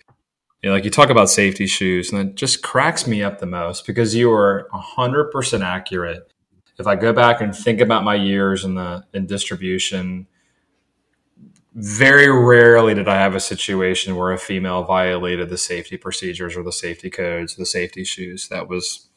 You 0.61 0.69
know, 0.69 0.75
like 0.75 0.83
you 0.83 0.89
talk 0.89 1.09
about 1.09 1.29
safety 1.29 1.67
shoes, 1.67 2.11
and 2.11 2.29
it 2.29 2.35
just 2.35 2.61
cracks 2.61 3.07
me 3.07 3.23
up 3.23 3.39
the 3.39 3.45
most 3.45 3.85
because 3.85 4.15
you 4.15 4.31
are 4.31 4.69
hundred 4.71 5.31
percent 5.31 5.63
accurate. 5.63 6.31
If 6.77 6.87
I 6.87 6.95
go 6.95 7.11
back 7.11 7.41
and 7.41 7.55
think 7.55 7.81
about 7.81 8.03
my 8.03 8.15
years 8.15 8.63
in 8.63 8.75
the 8.75 9.05
in 9.13 9.25
distribution, 9.25 10.27
very 11.73 12.29
rarely 12.31 12.93
did 12.93 13.07
I 13.07 13.15
have 13.15 13.35
a 13.35 13.39
situation 13.39 14.15
where 14.15 14.31
a 14.31 14.37
female 14.37 14.83
violated 14.83 15.49
the 15.49 15.57
safety 15.57 15.97
procedures 15.97 16.55
or 16.55 16.63
the 16.63 16.71
safety 16.71 17.09
codes, 17.09 17.55
the 17.55 17.65
safety 17.65 18.03
shoes. 18.03 18.47
That 18.47 18.69
was 18.69 19.08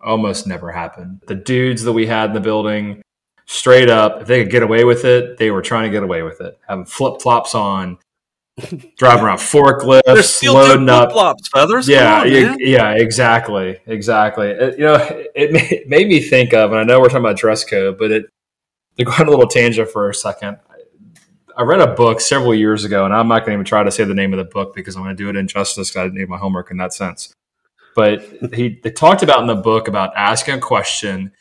almost 0.00 0.46
never 0.46 0.70
happened. 0.72 1.22
The 1.26 1.34
dudes 1.34 1.82
that 1.84 1.92
we 1.92 2.06
had 2.06 2.30
in 2.30 2.34
the 2.34 2.40
building 2.40 3.02
straight 3.46 3.88
up, 3.90 4.22
if 4.22 4.26
they 4.28 4.42
could 4.42 4.52
get 4.52 4.62
away 4.62 4.84
with 4.84 5.04
it, 5.04 5.38
they 5.38 5.50
were 5.50 5.62
trying 5.62 5.84
to 5.84 5.90
get 5.90 6.02
away 6.02 6.22
with 6.22 6.40
it. 6.40 6.58
Having 6.68 6.84
flip 6.86 7.20
flops 7.20 7.54
on, 7.54 7.98
driving 8.96 9.24
around 9.24 9.38
forklifts, 9.38 10.40
They're 10.40 10.52
loading 10.52 10.88
up. 10.88 11.12
flops, 11.12 11.48
feathers. 11.48 11.88
Yeah, 11.88 12.20
on, 12.22 12.30
yeah, 12.32 12.56
yeah, 12.58 12.90
exactly, 12.92 13.78
exactly. 13.86 14.48
It, 14.50 14.78
you 14.78 14.84
know, 14.84 14.94
it, 15.34 15.72
it 15.72 15.88
made 15.88 16.08
me 16.08 16.20
think 16.20 16.52
of, 16.54 16.72
and 16.72 16.80
I 16.80 16.84
know 16.84 17.00
we're 17.00 17.08
talking 17.08 17.24
about 17.24 17.36
dress 17.36 17.64
code, 17.64 17.98
but 17.98 18.10
it 18.10 18.26
to 18.98 19.04
go 19.04 19.12
on 19.12 19.28
a 19.28 19.30
little 19.30 19.46
tangent 19.46 19.88
for 19.90 20.10
a 20.10 20.14
second. 20.14 20.58
I 21.56 21.62
read 21.62 21.80
a 21.80 21.94
book 21.94 22.20
several 22.20 22.54
years 22.54 22.84
ago, 22.84 23.04
and 23.04 23.12
I'm 23.14 23.26
not 23.28 23.40
going 23.40 23.50
to 23.50 23.52
even 23.54 23.64
try 23.64 23.82
to 23.82 23.90
say 23.90 24.04
the 24.04 24.14
name 24.14 24.32
of 24.32 24.38
the 24.38 24.44
book 24.44 24.74
because 24.74 24.96
I'm 24.96 25.02
going 25.02 25.16
to 25.16 25.20
do 25.22 25.28
it 25.28 25.36
injustice. 25.36 25.90
'cause 25.92 25.96
I 26.00 26.04
didn't 26.04 26.18
do 26.18 26.26
my 26.28 26.36
homework 26.38 26.70
in 26.70 26.76
that 26.76 26.92
sense. 26.92 27.32
But 27.98 28.22
he 28.54 28.78
they 28.84 28.92
talked 28.92 29.24
about 29.24 29.40
in 29.40 29.48
the 29.48 29.56
book 29.56 29.88
about 29.88 30.12
asking 30.14 30.54
a 30.54 30.60
question 30.60 31.32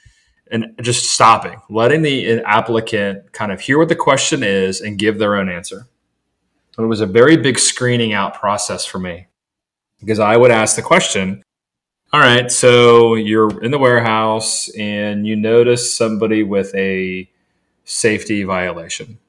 and 0.49 0.73
just 0.81 1.11
stopping, 1.11 1.61
letting 1.69 2.01
the 2.01 2.41
applicant 2.45 3.31
kind 3.31 3.51
of 3.51 3.61
hear 3.61 3.77
what 3.77 3.89
the 3.89 3.95
question 3.95 4.41
is 4.41 4.81
and 4.81 4.97
give 4.97 5.19
their 5.19 5.35
own 5.35 5.49
answer. 5.49 5.85
And 6.75 6.83
it 6.83 6.87
was 6.87 6.99
a 6.99 7.05
very 7.05 7.37
big 7.37 7.59
screening 7.59 8.13
out 8.13 8.33
process 8.33 8.85
for 8.85 8.97
me 8.97 9.27
because 9.99 10.17
I 10.17 10.35
would 10.35 10.49
ask 10.49 10.75
the 10.75 10.81
question, 10.81 11.43
all 12.11 12.21
right, 12.21 12.51
so 12.51 13.13
you're 13.13 13.63
in 13.63 13.69
the 13.69 13.77
warehouse 13.77 14.67
and 14.69 15.27
you 15.27 15.35
notice 15.35 15.95
somebody 15.95 16.41
with 16.41 16.73
a 16.73 17.29
safety 17.83 18.41
violation. 18.41 19.19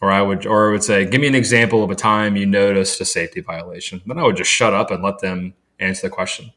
Or 0.00 0.10
I 0.10 0.22
would 0.22 0.46
or 0.46 0.70
I 0.70 0.72
would 0.72 0.82
say, 0.82 1.04
give 1.04 1.20
me 1.20 1.26
an 1.26 1.34
example 1.34 1.84
of 1.84 1.90
a 1.90 1.94
time 1.94 2.36
you 2.36 2.46
noticed 2.46 3.02
a 3.02 3.04
safety 3.04 3.42
violation. 3.42 4.00
Then 4.06 4.18
I 4.18 4.22
would 4.22 4.36
just 4.36 4.50
shut 4.50 4.72
up 4.72 4.90
and 4.90 5.02
let 5.02 5.18
them 5.18 5.52
answer 5.78 6.06
the 6.06 6.14
question. 6.14 6.54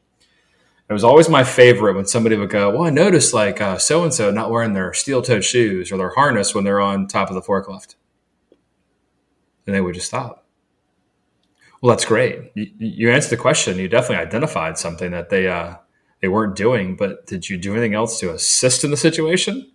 It 0.90 0.94
was 0.94 1.04
always 1.04 1.30
my 1.30 1.44
favorite 1.44 1.96
when 1.96 2.06
somebody 2.06 2.36
would 2.36 2.50
go, 2.50 2.70
Well, 2.70 2.84
I 2.84 2.90
noticed 2.90 3.34
like 3.34 3.60
so 3.80 4.04
and 4.04 4.14
so 4.14 4.32
not 4.32 4.52
wearing 4.52 4.74
their 4.74 4.94
steel 4.94 5.22
toed 5.22 5.44
shoes 5.44 5.92
or 5.92 5.98
their 5.98 6.14
harness 6.14 6.54
when 6.54 6.64
they're 6.64 6.82
on 6.82 7.08
top 7.08 7.30
of 7.30 7.36
the 7.36 7.42
forklift. 7.42 7.96
And 9.66 9.76
they 9.76 9.82
would 9.82 9.96
just 9.96 10.08
stop. 10.08 10.46
Well, 11.82 11.90
that's 11.90 12.06
great. 12.06 12.52
You, 12.56 12.68
you 12.78 13.12
answered 13.12 13.32
the 13.32 13.42
question. 13.42 13.78
You 13.78 13.90
definitely 13.90 14.26
identified 14.26 14.78
something 14.78 15.12
that 15.12 15.30
they 15.30 15.48
uh, 15.48 15.76
they 16.22 16.30
weren't 16.30 16.56
doing, 16.56 16.96
but 16.96 17.26
did 17.28 17.50
you 17.50 17.58
do 17.58 17.74
anything 17.74 17.94
else 17.94 18.22
to 18.22 18.34
assist 18.34 18.86
in 18.86 18.92
the 18.92 18.98
situation? 18.98 19.70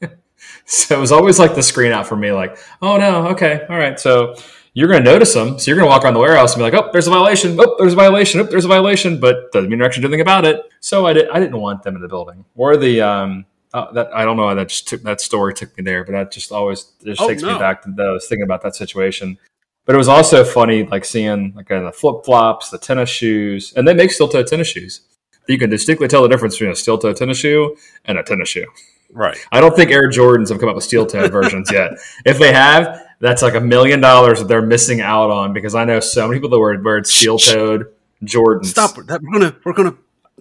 so 0.64 0.96
it 0.96 1.00
was 1.00 1.12
always 1.12 1.38
like 1.38 1.54
the 1.54 1.62
screen 1.62 1.92
out 1.92 2.08
for 2.08 2.16
me, 2.16 2.32
like, 2.32 2.58
oh 2.82 2.96
no, 2.96 3.28
okay, 3.28 3.64
all 3.70 3.78
right. 3.78 4.00
So 4.00 4.34
you're 4.74 4.88
going 4.88 5.04
to 5.04 5.10
notice 5.10 5.34
them. 5.34 5.58
So 5.58 5.70
you're 5.70 5.76
going 5.76 5.86
to 5.86 5.90
walk 5.90 6.04
around 6.04 6.14
the 6.14 6.20
warehouse 6.20 6.54
and 6.54 6.60
be 6.60 6.64
like, 6.64 6.74
oh, 6.74 6.90
there's 6.92 7.06
a 7.06 7.10
violation. 7.10 7.58
Oh, 7.60 7.76
there's 7.78 7.92
a 7.92 7.96
violation. 7.96 8.40
Oh, 8.40 8.44
there's 8.44 8.64
a 8.64 8.68
violation. 8.68 9.20
But 9.20 9.52
doesn't 9.52 9.68
mean 9.68 9.78
you're 9.78 9.86
actually 9.86 10.02
doing 10.02 10.14
anything 10.14 10.22
about 10.22 10.44
it. 10.44 10.62
So 10.80 11.06
I, 11.06 11.12
did, 11.12 11.28
I 11.28 11.38
didn't 11.38 11.60
want 11.60 11.82
them 11.82 11.94
in 11.96 12.02
the 12.02 12.08
building. 12.08 12.44
Or 12.54 12.76
the, 12.76 13.02
um, 13.02 13.44
uh, 13.74 13.90
that 13.92 14.14
I 14.14 14.24
don't 14.24 14.36
know 14.36 14.44
why 14.44 14.54
that 14.54 14.68
just 14.68 14.88
took 14.88 15.02
that 15.02 15.20
story 15.20 15.54
took 15.54 15.76
me 15.76 15.84
there, 15.84 16.04
but 16.04 16.12
that 16.12 16.30
just 16.30 16.52
always 16.52 16.92
just 17.04 17.20
Oh, 17.20 17.28
takes 17.28 17.42
me 17.42 17.54
back 17.58 17.82
to 17.82 17.90
those 17.90 18.26
thinking 18.26 18.44
about 18.44 18.62
that 18.62 18.76
situation. 18.76 19.38
But 19.84 19.94
it 19.94 19.98
was 19.98 20.08
also 20.08 20.44
funny, 20.44 20.84
like 20.84 21.04
seeing 21.04 21.54
like 21.54 21.70
uh, 21.70 21.82
the 21.82 21.92
flip 21.92 22.24
flops, 22.24 22.70
the 22.70 22.78
tennis 22.78 23.08
shoes, 23.08 23.72
and 23.74 23.88
they 23.88 23.94
make 23.94 24.10
steel 24.10 24.28
toe 24.28 24.42
tennis 24.42 24.68
shoes. 24.68 25.00
You 25.48 25.58
can 25.58 25.70
distinctly 25.70 26.06
tell 26.06 26.22
the 26.22 26.28
difference 26.28 26.54
between 26.54 26.70
a 26.70 26.76
steel 26.76 26.98
toe 26.98 27.12
tennis 27.12 27.38
shoe 27.38 27.76
and 28.04 28.18
a 28.18 28.22
tennis 28.22 28.48
shoe. 28.48 28.66
Right. 29.10 29.36
I 29.50 29.60
don't 29.60 29.74
think 29.76 29.90
Air 29.90 30.08
Jordans 30.08 30.48
have 30.50 30.58
come 30.58 30.68
up 30.68 30.74
with 30.74 30.84
steel 30.84 31.04
toed 31.04 31.30
versions 31.32 31.70
yet. 31.70 31.92
If 32.24 32.38
they 32.38 32.52
have, 32.52 33.02
that's 33.22 33.40
like 33.40 33.54
a 33.54 33.60
million 33.60 34.00
dollars 34.00 34.40
that 34.40 34.48
they're 34.48 34.60
missing 34.60 35.00
out 35.00 35.30
on 35.30 35.52
because 35.52 35.74
I 35.76 35.84
know 35.84 36.00
so 36.00 36.26
many 36.26 36.38
people 36.38 36.50
that 36.50 36.58
wear, 36.58 36.78
wear 36.80 37.02
steel 37.04 37.38
toed 37.38 37.86
Jordans. 38.24 38.66
Stop. 38.66 38.96
That, 39.06 39.22
we're 39.22 39.38
gonna 39.38 39.56
we're 39.64 39.72
gonna 39.72 39.96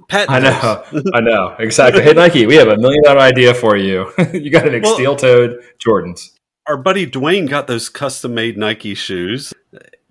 patent. 0.10 0.32
I 0.32 0.40
know, 0.40 0.84
I 1.14 1.20
know 1.20 1.56
exactly. 1.60 2.02
Hey 2.02 2.14
Nike, 2.14 2.48
we 2.48 2.56
have 2.56 2.68
a 2.68 2.78
million 2.78 3.04
dollar 3.04 3.20
idea 3.20 3.54
for 3.54 3.78
you. 3.78 4.12
you 4.34 4.50
got 4.50 4.64
to 4.64 4.72
make 4.72 4.84
Well- 4.84 4.96
steel 4.96 5.16
toed 5.16 5.64
Jordans. 5.80 6.32
Our 6.68 6.78
buddy 6.78 7.10
Dwayne 7.10 7.50
got 7.50 7.68
those 7.68 7.90
custom 7.90 8.36
made 8.36 8.58
Nike 8.58 8.94
shoes. 8.94 9.54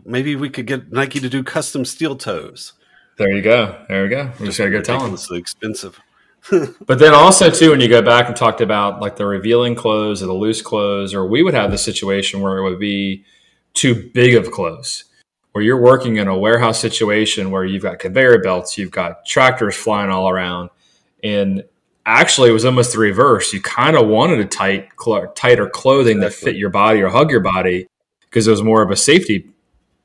Maybe 0.05 0.35
we 0.35 0.51
could 0.51 0.67
get 0.67 0.93
Nike 0.93 1.21
to 1.21 1.29
do 1.29 1.45
custom 1.45 1.85
steel 1.85 2.17
toes. 2.17 2.73
There 3.19 3.31
you 3.31 3.43
go. 3.43 3.85
There 3.89 4.03
we 4.03 4.09
go. 4.09 4.33
We 4.41 4.47
just 4.47 4.59
got 4.59 4.65
to 4.65 4.71
go 4.71 4.81
tell 4.81 4.97
them. 4.99 5.13
Ridiculously 5.13 5.39
expensive. 5.39 6.01
But 6.87 6.99
then 6.99 7.15
also 7.15 7.51
too, 7.51 7.71
when 7.71 7.81
you 7.81 7.89
go 7.89 8.03
back 8.03 8.27
and 8.27 8.37
talked 8.37 8.61
about 8.61 9.01
like 9.01 9.17
the 9.17 9.27
revealing 9.27 9.75
clothes 9.75 10.23
or 10.23 10.27
the 10.27 10.33
loose 10.33 10.63
clothes, 10.63 11.15
or 11.15 11.27
we 11.27 11.43
would 11.43 11.55
have 11.55 11.71
the 11.71 11.79
situation 11.79 12.41
where 12.41 12.59
it 12.59 12.63
would 12.63 12.81
be 12.81 13.25
too 13.75 14.11
big 14.15 14.35
of 14.35 14.51
clothes, 14.51 15.05
where 15.53 15.63
you're 15.63 15.81
working 15.81 16.17
in 16.17 16.29
a 16.29 16.39
warehouse 16.39 16.81
situation 16.81 17.51
where 17.51 17.65
you've 17.65 17.83
got 17.83 17.99
conveyor 17.99 18.39
belts, 18.39 18.79
you've 18.79 18.91
got 18.91 19.25
tractors 19.27 19.77
flying 19.77 20.11
all 20.11 20.29
around, 20.29 20.71
and 21.23 21.65
actually 22.07 22.51
it 22.51 22.55
was 22.55 22.65
almost 22.65 22.93
the 22.93 22.99
reverse. 22.99 23.53
You 23.53 23.61
kind 23.61 23.97
of 23.97 24.09
wanted 24.09 24.41
a 24.41 24.45
tight, 24.45 24.89
cl- 25.01 25.33
tighter 25.33 25.69
clothing 25.69 26.21
that 26.21 26.33
fit 26.33 26.57
your 26.57 26.71
body 26.71 27.03
or 27.03 27.09
hug 27.09 27.31
your 27.31 27.41
body 27.41 27.87
because 28.23 28.47
it 28.47 28.51
was 28.51 28.63
more 28.63 28.83
of 28.83 28.91
a 28.91 28.97
safety 28.97 29.51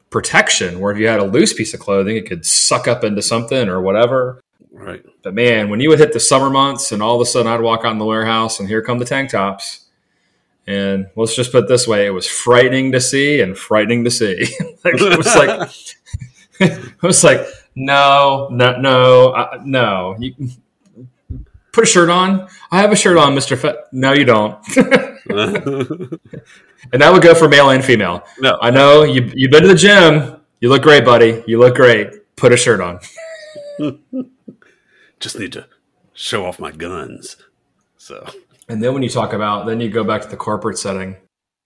protection. 0.09 0.79
Where 0.79 0.91
if 0.91 0.99
you 0.99 1.07
had 1.07 1.19
a 1.19 1.25
loose 1.25 1.53
piece 1.53 1.73
of 1.73 1.79
clothing, 1.79 2.17
it 2.17 2.27
could 2.27 2.45
suck 2.45 2.87
up 2.87 3.03
into 3.03 3.21
something 3.21 3.69
or 3.69 3.81
whatever. 3.81 4.41
Right. 4.75 5.05
But 5.23 5.33
man, 5.33 5.69
when 5.69 5.79
you 5.79 5.89
would 5.89 5.99
hit 5.99 6.11
the 6.11 6.19
summer 6.19 6.49
months 6.49 6.91
and 6.91 7.01
all 7.01 7.15
of 7.15 7.21
a 7.21 7.25
sudden 7.25 7.51
I'd 7.51 7.61
walk 7.61 7.85
out 7.85 7.93
in 7.93 7.97
the 7.97 8.05
warehouse 8.05 8.59
and 8.59 8.67
here 8.67 8.81
come 8.81 8.99
the 8.99 9.05
tank 9.05 9.29
tops. 9.29 9.85
And 10.67 11.07
let's 11.15 11.35
just 11.35 11.51
put 11.51 11.63
it 11.65 11.67
this 11.69 11.87
way, 11.87 12.05
it 12.07 12.09
was 12.09 12.27
frightening 12.27 12.91
to 12.91 12.99
see 12.99 13.39
and 13.39 13.57
frightening 13.57 14.03
to 14.03 14.11
see. 14.11 14.35
like, 14.83 14.95
it 14.95 15.17
was 15.17 15.35
like 15.35 15.69
it 16.59 17.01
was 17.01 17.23
like, 17.23 17.47
no, 17.75 18.49
no, 18.51 18.77
no, 18.77 19.29
uh, 19.29 19.61
no. 19.63 20.15
You 20.19 20.33
put 21.71 21.83
a 21.83 21.87
shirt 21.87 22.09
on. 22.09 22.47
I 22.71 22.81
have 22.81 22.91
a 22.91 22.95
shirt 22.95 23.17
on, 23.17 23.35
Mister. 23.35 23.55
Fe- 23.55 23.75
no, 23.91 24.13
you 24.13 24.25
don't. 24.25 24.57
and 24.77 26.19
that 27.01 27.13
would 27.13 27.21
go 27.21 27.35
for 27.35 27.47
male 27.47 27.69
and 27.69 27.83
female. 27.83 28.23
no. 28.39 28.57
I 28.61 28.71
know 28.71 29.03
you. 29.03 29.31
You've 29.35 29.51
been 29.51 29.63
to 29.63 29.69
the 29.69 29.75
gym. 29.75 30.41
You 30.59 30.69
look 30.69 30.81
great, 30.83 31.05
buddy. 31.05 31.43
You 31.47 31.59
look 31.59 31.75
great. 31.75 32.35
Put 32.35 32.51
a 32.53 32.57
shirt 32.57 32.81
on. 32.81 32.99
Just 35.19 35.39
need 35.39 35.51
to 35.53 35.67
show 36.13 36.45
off 36.45 36.59
my 36.59 36.71
guns. 36.71 37.37
So 37.97 38.27
And 38.67 38.81
then 38.81 38.93
when 38.93 39.03
you 39.03 39.09
talk 39.09 39.33
about, 39.33 39.65
then 39.67 39.79
you 39.79 39.89
go 39.89 40.03
back 40.03 40.21
to 40.23 40.27
the 40.27 40.37
corporate 40.37 40.77
setting, 40.77 41.15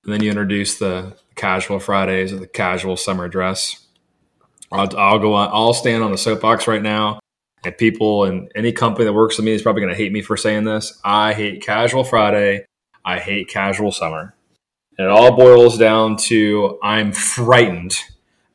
and 0.03 0.13
then 0.13 0.21
you 0.21 0.29
introduce 0.29 0.77
the 0.77 1.15
casual 1.35 1.79
Fridays 1.79 2.33
or 2.33 2.37
the 2.37 2.47
casual 2.47 2.97
summer 2.97 3.27
dress. 3.29 3.87
I'll, 4.71 4.95
I'll 4.97 5.19
go 5.19 5.33
on, 5.33 5.49
I'll 5.51 5.73
stand 5.73 6.03
on 6.03 6.11
the 6.11 6.17
soapbox 6.17 6.67
right 6.67 6.81
now, 6.81 7.19
and 7.63 7.77
people 7.77 8.25
and 8.25 8.51
any 8.55 8.71
company 8.71 9.05
that 9.05 9.13
works 9.13 9.37
with 9.37 9.45
me 9.45 9.53
is 9.53 9.61
probably 9.61 9.81
going 9.81 9.93
to 9.93 9.97
hate 9.97 10.11
me 10.11 10.21
for 10.21 10.35
saying 10.35 10.65
this. 10.65 10.99
I 11.03 11.33
hate 11.33 11.61
casual 11.61 12.03
Friday. 12.03 12.65
I 13.05 13.19
hate 13.19 13.49
casual 13.49 13.91
summer. 13.91 14.35
And 14.97 15.07
it 15.07 15.11
all 15.11 15.35
boils 15.37 15.77
down 15.77 16.17
to 16.17 16.77
I'm 16.83 17.13
frightened 17.13 17.97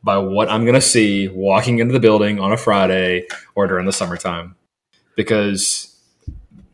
by 0.03 0.19
what 0.19 0.51
I'm 0.51 0.65
going 0.65 0.75
to 0.75 0.83
see 0.83 1.29
walking 1.29 1.79
into 1.79 1.95
the 1.95 2.01
building 2.01 2.39
on 2.39 2.53
a 2.53 2.59
Friday 2.59 3.27
or 3.55 3.67
during 3.67 3.87
the 3.87 3.93
summertime 3.93 4.55
because 5.17 5.97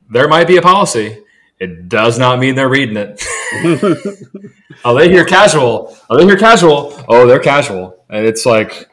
there 0.09 0.29
might 0.29 0.47
be 0.47 0.57
a 0.57 0.63
policy. 0.63 1.23
It 1.59 1.89
does 1.89 2.19
not 2.19 2.39
mean 2.39 2.55
they're 2.55 2.69
reading 2.69 2.97
it. 2.97 3.23
oh, 4.85 4.95
they 4.95 5.11
hear 5.11 5.25
casual. 5.25 5.97
Oh, 6.09 6.17
they 6.17 6.25
hear 6.25 6.39
casual. 6.39 7.05
Oh, 7.09 7.27
they're 7.27 7.39
casual. 7.39 8.05
And 8.09 8.27
it's 8.27 8.47
like, 8.47 8.89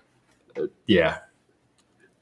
yeah, 0.85 1.19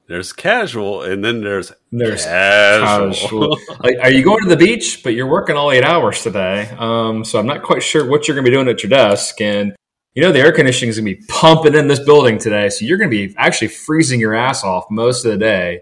there's 0.07 0.33
casual, 0.33 1.01
and 1.01 1.25
then 1.25 1.41
there's 1.41 1.71
there's 1.91 2.25
casual. 2.25 3.11
casual. 3.11 3.59
like, 3.83 3.97
are 4.03 4.11
you 4.11 4.23
going 4.23 4.43
to 4.43 4.49
the 4.49 4.57
beach? 4.57 5.01
But 5.03 5.15
you're 5.15 5.29
working 5.29 5.55
all 5.55 5.71
eight 5.71 5.83
hours 5.83 6.21
today. 6.21 6.69
Um, 6.77 7.25
so 7.25 7.39
I'm 7.39 7.47
not 7.47 7.63
quite 7.63 7.81
sure 7.81 8.07
what 8.07 8.27
you're 8.27 8.35
going 8.35 8.45
to 8.45 8.51
be 8.51 8.55
doing 8.55 8.67
at 8.67 8.83
your 8.83 8.91
desk. 8.91 9.41
And 9.41 9.75
you 10.13 10.21
know 10.21 10.31
the 10.31 10.39
air 10.39 10.51
conditioning 10.51 10.89
is 10.89 10.99
going 10.99 11.15
to 11.15 11.19
be 11.19 11.25
pumping 11.27 11.73
in 11.73 11.87
this 11.87 11.99
building 11.99 12.37
today, 12.37 12.69
so 12.69 12.85
you're 12.85 12.99
going 12.99 13.09
to 13.09 13.27
be 13.27 13.35
actually 13.35 13.69
freezing 13.69 14.19
your 14.19 14.35
ass 14.35 14.63
off 14.63 14.85
most 14.91 15.25
of 15.25 15.31
the 15.31 15.37
day. 15.37 15.81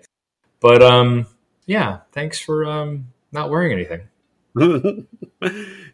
But 0.62 0.82
um, 0.82 1.28
yeah, 1.66 2.00
thanks 2.12 2.40
for 2.40 2.66
um, 2.66 3.08
not 3.32 3.50
wearing 3.50 3.72
anything. 3.72 4.02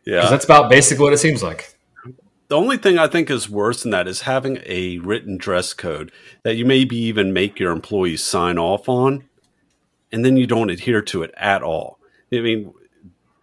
Yeah. 0.05 0.29
that's 0.29 0.45
about 0.45 0.69
basically 0.69 1.03
what 1.03 1.13
it 1.13 1.17
seems 1.17 1.43
like. 1.43 1.75
The 2.47 2.55
only 2.55 2.77
thing 2.77 2.97
I 2.97 3.07
think 3.07 3.29
is 3.29 3.47
worse 3.49 3.83
than 3.83 3.91
that 3.91 4.07
is 4.07 4.21
having 4.21 4.59
a 4.65 4.97
written 4.99 5.37
dress 5.37 5.73
code 5.73 6.11
that 6.43 6.55
you 6.55 6.65
maybe 6.65 6.95
even 6.95 7.31
make 7.31 7.59
your 7.59 7.71
employees 7.71 8.23
sign 8.23 8.57
off 8.57 8.89
on, 8.89 9.25
and 10.11 10.25
then 10.25 10.35
you 10.35 10.47
don't 10.47 10.71
adhere 10.71 11.01
to 11.03 11.21
it 11.21 11.31
at 11.37 11.61
all. 11.61 11.99
I 12.33 12.39
mean, 12.39 12.73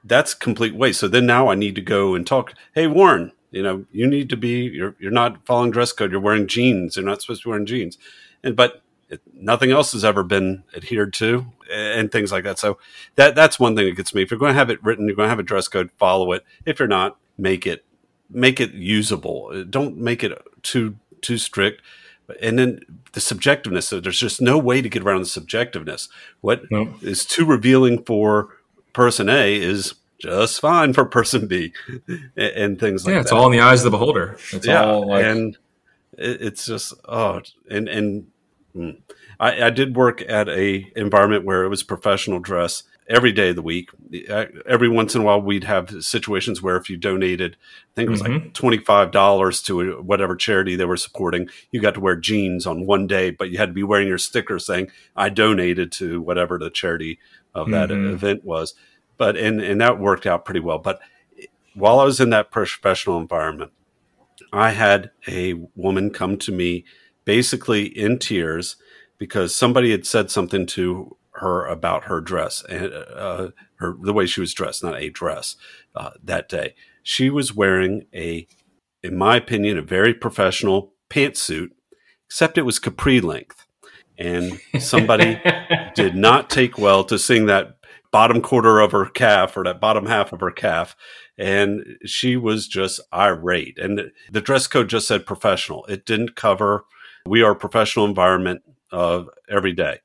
that's 0.02 0.34
complete 0.34 0.74
waste. 0.74 1.00
So 1.00 1.08
then 1.08 1.26
now 1.26 1.48
I 1.48 1.54
need 1.54 1.76
to 1.76 1.80
go 1.80 2.16
and 2.16 2.26
talk. 2.26 2.54
Hey, 2.74 2.88
Warren, 2.88 3.30
you 3.52 3.62
know, 3.62 3.84
you 3.92 4.08
need 4.08 4.28
to 4.30 4.36
be. 4.36 4.62
You're 4.64 4.96
you're 4.98 5.12
not 5.12 5.44
following 5.46 5.70
dress 5.70 5.92
code. 5.92 6.10
You're 6.10 6.20
wearing 6.20 6.48
jeans. 6.48 6.96
You're 6.96 7.04
not 7.04 7.22
supposed 7.22 7.42
to 7.42 7.48
be 7.48 7.50
wearing 7.50 7.66
jeans, 7.66 7.98
and 8.42 8.56
but 8.56 8.82
it, 9.08 9.20
nothing 9.32 9.70
else 9.70 9.92
has 9.92 10.04
ever 10.04 10.24
been 10.24 10.64
adhered 10.74 11.12
to, 11.14 11.46
and 11.70 12.10
things 12.10 12.32
like 12.32 12.44
that. 12.44 12.58
So 12.58 12.78
that 13.16 13.34
that's 13.34 13.58
one 13.60 13.76
thing 13.76 13.86
that 13.86 13.96
gets 13.96 14.14
me. 14.14 14.22
If 14.22 14.30
you're 14.30 14.38
going 14.38 14.50
to 14.52 14.58
have 14.58 14.70
it 14.70 14.82
written, 14.82 15.06
you're 15.06 15.16
going 15.16 15.26
to 15.26 15.30
have 15.30 15.38
a 15.38 15.44
dress 15.44 15.68
code. 15.68 15.90
Follow 15.98 16.32
it. 16.32 16.44
If 16.64 16.78
you're 16.78 16.88
not, 16.88 17.16
make 17.38 17.66
it 17.66 17.84
make 18.30 18.60
it 18.60 18.72
usable. 18.72 19.64
Don't 19.64 19.96
make 19.96 20.22
it 20.24 20.32
too 20.62 20.96
too 21.20 21.38
strict. 21.38 21.82
And 22.42 22.58
then 22.58 22.80
the 23.12 23.20
subjectiveness. 23.20 23.84
So 23.84 24.00
there's 24.00 24.18
just 24.18 24.40
no 24.40 24.58
way 24.58 24.82
to 24.82 24.88
get 24.88 25.02
around 25.02 25.20
the 25.20 25.26
subjectiveness. 25.26 26.08
What 26.40 26.62
is 26.62 26.70
Nope. 26.70 27.28
too 27.28 27.44
revealing 27.44 28.02
for 28.02 28.48
person 28.92 29.28
A 29.28 29.54
is 29.54 29.94
just 30.18 30.60
fine 30.60 30.92
for 30.92 31.04
person 31.04 31.46
B, 31.46 31.72
and, 32.36 32.80
things 32.80 33.04
like 33.04 33.12
yeah, 33.12 33.18
that. 33.18 33.20
it's 33.22 33.32
all 33.32 33.46
in 33.46 33.52
the 33.52 33.60
eyes 33.60 33.80
of 33.80 33.84
the 33.84 33.98
beholder. 33.98 34.36
It's 34.52 34.66
yeah, 34.66 34.84
all 34.84 35.08
like 35.08 35.24
and 35.24 35.56
it's 36.18 36.66
just 36.66 36.94
oh, 37.04 37.42
and 37.70 37.88
and 37.88 38.26
mm. 38.76 38.96
I, 39.38 39.64
I 39.66 39.70
did 39.70 39.96
work 39.96 40.22
at 40.28 40.48
a 40.48 40.90
environment 40.96 41.44
where 41.44 41.64
it 41.64 41.68
was 41.68 41.82
professional 41.82 42.38
dress 42.38 42.82
every 43.08 43.30
day 43.32 43.50
of 43.50 43.56
the 43.56 43.62
week. 43.62 43.90
Every 44.66 44.88
once 44.88 45.14
in 45.14 45.20
a 45.20 45.24
while, 45.24 45.40
we'd 45.40 45.64
have 45.64 46.02
situations 46.04 46.60
where 46.60 46.76
if 46.76 46.90
you 46.90 46.96
donated, 46.96 47.56
I 47.56 47.94
think 47.94 48.08
it 48.08 48.10
was 48.10 48.22
Mhm. 48.22 48.42
like 48.44 48.52
twenty 48.52 48.78
five 48.78 49.10
dollars 49.12 49.62
to 49.62 50.00
whatever 50.02 50.34
charity 50.34 50.74
they 50.74 50.84
were 50.86 50.96
supporting, 50.96 51.48
you 51.70 51.80
got 51.80 51.94
to 51.94 52.00
wear 52.00 52.16
jeans 52.16 52.66
on 52.66 52.86
one 52.86 53.06
day, 53.06 53.30
but 53.30 53.50
you 53.50 53.58
had 53.58 53.68
to 53.68 53.74
be 53.74 53.82
wearing 53.84 54.08
your 54.08 54.18
sticker 54.18 54.58
saying 54.58 54.90
"I 55.14 55.28
donated 55.28 55.92
to 55.92 56.20
whatever 56.20 56.58
the 56.58 56.70
charity 56.70 57.18
of 57.54 57.70
that 57.70 57.90
Mhm. 57.90 58.12
event 58.12 58.44
was." 58.44 58.74
But 59.18 59.36
and 59.36 59.60
and 59.60 59.80
that 59.80 59.98
worked 60.00 60.26
out 60.26 60.44
pretty 60.44 60.60
well. 60.60 60.78
But 60.78 60.98
while 61.74 62.00
I 62.00 62.04
was 62.04 62.20
in 62.20 62.30
that 62.30 62.50
professional 62.50 63.18
environment, 63.20 63.70
I 64.52 64.70
had 64.70 65.10
a 65.28 65.54
woman 65.76 66.10
come 66.10 66.38
to 66.38 66.52
me 66.52 66.84
basically 67.26 67.84
in 67.84 68.18
tears 68.18 68.76
because 69.18 69.54
somebody 69.54 69.90
had 69.90 70.06
said 70.06 70.30
something 70.30 70.64
to 70.64 71.16
her 71.32 71.66
about 71.66 72.04
her 72.04 72.22
dress 72.22 72.64
and 72.68 72.92
uh, 72.94 73.48
her 73.76 73.94
the 74.00 74.14
way 74.14 74.24
she 74.24 74.40
was 74.40 74.54
dressed, 74.54 74.82
not 74.82 75.00
a 75.00 75.10
dress 75.10 75.56
uh, 75.94 76.10
that 76.22 76.48
day. 76.48 76.74
She 77.02 77.28
was 77.28 77.54
wearing 77.54 78.06
a, 78.14 78.46
in 79.02 79.16
my 79.16 79.36
opinion, 79.36 79.76
a 79.76 79.82
very 79.82 80.14
professional 80.14 80.94
pantsuit, 81.10 81.70
except 82.26 82.56
it 82.56 82.62
was 82.62 82.78
capri 82.78 83.20
length, 83.20 83.66
and 84.18 84.58
somebody 84.78 85.40
did 85.94 86.16
not 86.16 86.48
take 86.48 86.78
well 86.78 87.04
to 87.04 87.18
seeing 87.18 87.46
that 87.46 87.76
bottom 88.10 88.40
quarter 88.40 88.80
of 88.80 88.92
her 88.92 89.04
calf 89.04 89.56
or 89.56 89.64
that 89.64 89.80
bottom 89.80 90.06
half 90.06 90.32
of 90.32 90.40
her 90.40 90.50
calf. 90.50 90.96
And 91.36 91.98
she 92.06 92.34
was 92.36 92.66
just 92.66 92.98
irate. 93.12 93.78
And 93.78 94.10
the 94.30 94.40
dress 94.40 94.66
code 94.66 94.88
just 94.88 95.06
said 95.06 95.26
professional. 95.26 95.84
It 95.84 96.06
didn't 96.06 96.34
cover, 96.34 96.86
we 97.26 97.42
are 97.42 97.52
a 97.52 97.56
professional 97.56 98.06
environment 98.06 98.62
uh, 98.92 99.24
every 99.48 99.72
day. 99.72 100.00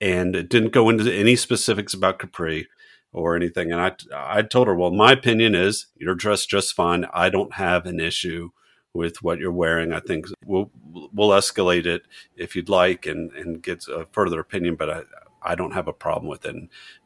And 0.00 0.34
it 0.34 0.48
didn't 0.48 0.72
go 0.72 0.88
into 0.88 1.12
any 1.12 1.36
specifics 1.36 1.92
about 1.92 2.18
Capri 2.18 2.68
or 3.12 3.36
anything. 3.36 3.72
And 3.72 3.80
I, 3.80 3.92
I 4.14 4.42
told 4.42 4.68
her, 4.68 4.74
well, 4.74 4.90
my 4.90 5.12
opinion 5.12 5.54
is 5.54 5.86
you're 5.96 6.14
dressed 6.14 6.48
just 6.48 6.74
fine. 6.74 7.06
I 7.12 7.28
don't 7.28 7.54
have 7.54 7.86
an 7.86 8.00
issue 8.00 8.50
with 8.94 9.22
what 9.22 9.38
you're 9.38 9.52
wearing. 9.52 9.92
I 9.92 10.00
think 10.00 10.26
we'll, 10.44 10.70
we'll 11.12 11.30
escalate 11.30 11.86
it 11.86 12.02
if 12.36 12.56
you'd 12.56 12.68
like 12.68 13.06
and, 13.06 13.30
and 13.32 13.62
get 13.62 13.86
a 13.88 14.06
further 14.12 14.40
opinion, 14.40 14.76
but 14.76 14.90
I, 14.90 15.02
I 15.42 15.54
don't 15.54 15.74
have 15.74 15.88
a 15.88 15.92
problem 15.92 16.28
with 16.28 16.44
it. 16.44 16.56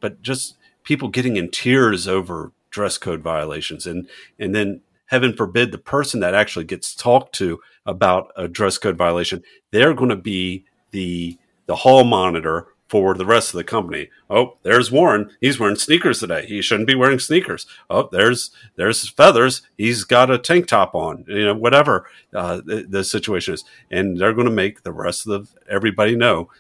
But 0.01 0.23
just 0.23 0.57
people 0.83 1.09
getting 1.09 1.37
in 1.37 1.51
tears 1.51 2.07
over 2.07 2.53
dress 2.71 2.99
code 2.99 3.23
violations 3.23 3.87
and, 3.87 4.09
and 4.39 4.55
then 4.55 4.81
heaven 5.15 5.33
forbid 5.33 5.71
the 5.71 5.79
person 5.79 6.19
that 6.19 6.35
actually 6.35 6.65
gets 6.65 6.93
talked 6.93 7.33
to 7.37 7.61
about 7.87 8.33
a 8.35 8.49
dress 8.49 8.79
code 8.79 8.97
violation, 8.97 9.45
they're 9.71 9.95
going 9.95 10.11
to 10.11 10.17
be 10.17 10.65
the, 10.91 11.39
the 11.67 11.77
hall 11.77 12.03
monitor 12.03 12.67
for 12.89 13.15
the 13.15 13.25
rest 13.25 13.55
of 13.55 13.59
the 13.59 13.65
company. 13.65 14.11
Oh, 14.29 14.59
there's 14.65 14.91
Warren. 14.91 15.31
He's 15.41 15.61
wearing 15.61 15.77
sneakers 15.77 16.19
today. 16.19 16.47
He 16.47 16.61
shouldn't 16.61 16.89
be 16.89 16.97
wearing 16.97 17.21
sneakers. 17.21 17.65
Oh, 17.89 18.09
there's 18.11 18.51
there's 18.75 19.09
feathers. 19.09 19.63
He's 19.79 20.03
got 20.03 20.33
a 20.33 20.39
tank 20.39 20.67
top 20.67 20.97
on. 20.97 21.25
You 21.29 21.47
know, 21.47 21.55
whatever 21.55 22.07
uh, 22.35 22.61
the, 22.65 22.85
the 22.89 23.05
situation 23.05 23.55
is, 23.55 23.65
and 23.91 24.19
they're 24.19 24.35
going 24.35 24.49
to 24.49 24.53
make 24.53 24.83
the 24.83 24.93
rest 24.93 25.27
of 25.27 25.31
the, 25.47 25.73
everybody 25.73 26.17
know 26.17 26.51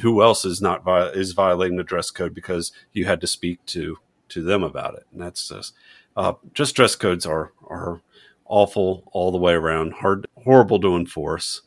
who 0.00 0.22
else 0.22 0.44
is 0.46 0.60
not 0.62 0.82
is 1.14 1.32
violating 1.32 1.76
the 1.76 1.84
dress 1.84 2.10
code 2.10 2.34
because 2.34 2.72
you 2.92 3.04
had 3.04 3.20
to 3.20 3.26
speak 3.26 3.64
to 3.66 3.98
to 4.30 4.42
them 4.42 4.62
about 4.62 4.94
it. 4.94 5.06
And 5.12 5.20
that's 5.20 5.48
just 5.48 5.74
uh, 6.18 6.32
just 6.52 6.74
dress 6.74 6.96
codes 6.96 7.24
are 7.24 7.52
are 7.68 8.00
awful 8.46 9.04
all 9.12 9.30
the 9.30 9.38
way 9.38 9.52
around. 9.52 9.92
Hard, 9.94 10.26
horrible 10.42 10.80
to 10.80 10.96
enforce, 10.96 11.62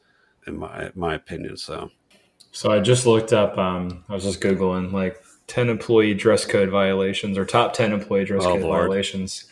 in 0.45 0.59
my 0.59 0.91
my 0.93 1.15
opinion. 1.15 1.55
So. 1.57 1.89
So 2.53 2.69
I 2.69 2.81
just 2.81 3.05
looked 3.05 3.31
up. 3.31 3.57
Um, 3.57 4.03
I 4.09 4.13
was 4.13 4.23
just 4.23 4.41
googling 4.41 4.91
like 4.91 5.23
ten 5.47 5.69
employee 5.69 6.13
dress 6.13 6.43
code 6.45 6.67
violations 6.69 7.37
or 7.37 7.45
top 7.45 7.71
ten 7.73 7.93
employee 7.93 8.25
dress 8.25 8.43
Oh, 8.43 8.55
code 8.55 8.63
Lord. 8.63 8.81
violations. 8.81 9.45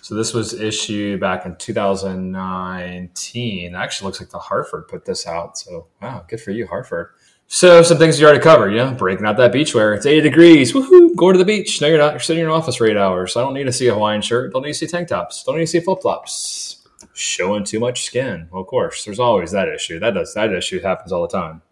So 0.00 0.14
this 0.14 0.32
was 0.32 0.54
issued 0.54 1.18
back 1.18 1.44
in 1.46 1.56
2019. 1.56 3.74
Actually, 3.74 4.06
looks 4.06 4.20
like 4.20 4.30
the 4.30 4.38
Hartford 4.38 4.86
put 4.86 5.04
this 5.04 5.26
out. 5.26 5.58
So 5.58 5.88
wow, 6.00 6.24
good 6.28 6.40
for 6.40 6.52
you, 6.52 6.68
Hartford. 6.68 7.08
So 7.48 7.82
some 7.82 7.98
things 7.98 8.18
you 8.18 8.26
already 8.26 8.42
covered. 8.42 8.70
You 8.70 8.78
know, 8.78 8.92
breaking 8.92 9.24
out 9.24 9.36
that 9.36 9.52
beach 9.52 9.74
wear. 9.74 9.94
It's 9.94 10.04
80 10.06 10.20
degrees. 10.22 10.72
Woohoo! 10.72 11.14
Go 11.16 11.30
to 11.32 11.38
the 11.38 11.44
beach. 11.44 11.80
No, 11.80 11.86
you're 11.86 11.98
not. 11.98 12.12
You're 12.12 12.20
sitting 12.20 12.40
in 12.40 12.48
your 12.48 12.56
office 12.56 12.76
for 12.76 12.86
eight 12.86 12.96
hours. 12.96 13.36
I 13.36 13.40
don't 13.42 13.54
need 13.54 13.64
to 13.64 13.72
see 13.72 13.86
a 13.86 13.94
Hawaiian 13.94 14.20
shirt. 14.22 14.52
Don't 14.52 14.62
need 14.62 14.68
to 14.68 14.74
see 14.74 14.86
tank 14.86 15.08
tops. 15.08 15.44
Don't 15.44 15.54
need 15.56 15.62
to 15.62 15.66
see 15.68 15.80
flip 15.80 16.02
flops. 16.02 16.86
Showing 17.14 17.64
too 17.64 17.78
much 17.80 18.02
skin. 18.04 18.48
Well, 18.50 18.62
of 18.62 18.68
course, 18.68 19.04
there's 19.04 19.20
always 19.20 19.52
that 19.52 19.68
issue. 19.68 19.98
That 20.00 20.14
does 20.14 20.34
that 20.34 20.52
issue 20.52 20.80
happens 20.80 21.12
all 21.12 21.22
the 21.22 21.28
time. 21.32 21.62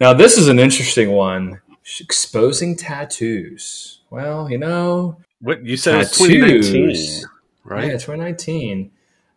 Now, 0.00 0.12
this 0.14 0.36
is 0.38 0.48
an 0.48 0.58
interesting 0.58 1.10
one. 1.12 1.60
Exposing 2.00 2.76
tattoos. 2.76 4.00
Well, 4.10 4.50
you 4.50 4.58
know, 4.58 5.18
What 5.40 5.64
you 5.64 5.76
said 5.76 6.06
Tattoos. 6.06 6.70
2019, 6.70 7.24
right? 7.64 7.84
yeah, 7.84 7.92
2019. 7.92 8.90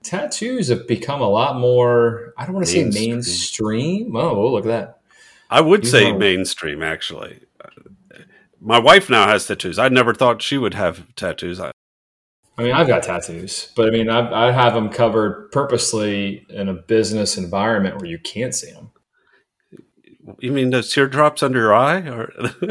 Tattoos 0.03 0.69
have 0.69 0.88
become 0.88 1.21
a 1.21 1.27
lot 1.30 1.60
more, 1.60 2.34
I 2.38 2.45
don't 2.45 2.56
want 2.56 2.65
to 2.65 2.71
say 2.71 2.86
mainstream. 2.86 4.15
Oh, 4.15 4.51
look 4.51 4.65
at 4.65 4.69
that. 4.69 4.97
I 5.50 5.62
would 5.62 5.84
These 5.84 5.92
say 5.92 6.12
are- 6.12 6.18
mainstream, 6.18 6.84
actually. 6.84 7.42
My 8.60 8.80
wife 8.80 9.10
now 9.10 9.28
has 9.28 9.46
tattoos. 9.46 9.78
I 9.78 9.88
never 9.90 10.14
thought 10.14 10.42
she 10.42 10.58
would 10.58 10.74
have 10.74 11.06
tattoos. 11.16 11.60
I, 11.60 11.72
I 12.58 12.64
mean, 12.64 12.72
I've 12.74 12.88
got 12.88 13.04
tattoos, 13.04 13.72
but 13.76 13.88
I 13.88 13.92
mean, 13.92 14.10
I, 14.10 14.48
I 14.48 14.52
have 14.52 14.74
them 14.74 14.90
covered 14.90 15.52
purposely 15.52 16.46
in 16.50 16.68
a 16.68 16.74
business 16.74 17.38
environment 17.38 17.98
where 18.02 18.10
you 18.10 18.18
can't 18.18 18.56
see 18.56 18.72
them. 18.72 18.90
you 20.40 20.52
mean 20.52 20.72
those 20.72 20.92
teardrops 20.92 21.44
under 21.44 21.60
your 21.60 21.76
eye? 21.76 22.00
Or 22.10 22.34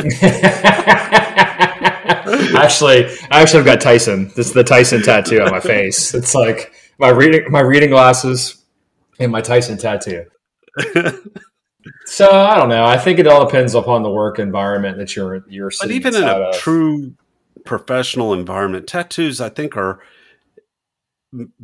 actually, 2.57 3.07
I 3.31 3.41
actually 3.43 3.59
have 3.59 3.67
got 3.67 3.81
Tyson. 3.81 4.33
This 4.35 4.49
is 4.49 4.53
the 4.53 4.65
Tyson 4.65 5.03
tattoo 5.03 5.41
on 5.41 5.51
my 5.53 5.61
face. 5.61 6.13
It's 6.17 6.35
like 6.35 6.73
my 6.99 7.11
reading 7.11 7.51
my 7.51 7.61
reading 7.61 7.91
glasses 7.91 8.63
and 9.21 9.31
my 9.31 9.41
Tyson 9.41 9.79
tattoo. 9.79 10.25
So 12.05 12.29
I 12.29 12.57
don't 12.57 12.69
know. 12.69 12.85
I 12.85 12.97
think 12.97 13.19
it 13.19 13.27
all 13.27 13.45
depends 13.45 13.75
upon 13.75 14.03
the 14.03 14.11
work 14.11 14.39
environment 14.39 14.99
that 14.99 15.17
you're 15.17 15.45
you're 15.49 15.71
but 15.81 15.91
even 15.91 16.15
in 16.15 16.25
a 16.25 16.33
of. 16.33 16.55
true 16.57 17.15
professional 17.65 18.33
environment, 18.33 18.87
tattoos 18.87 19.41
I 19.41 19.49
think 19.49 19.77
are 19.77 20.01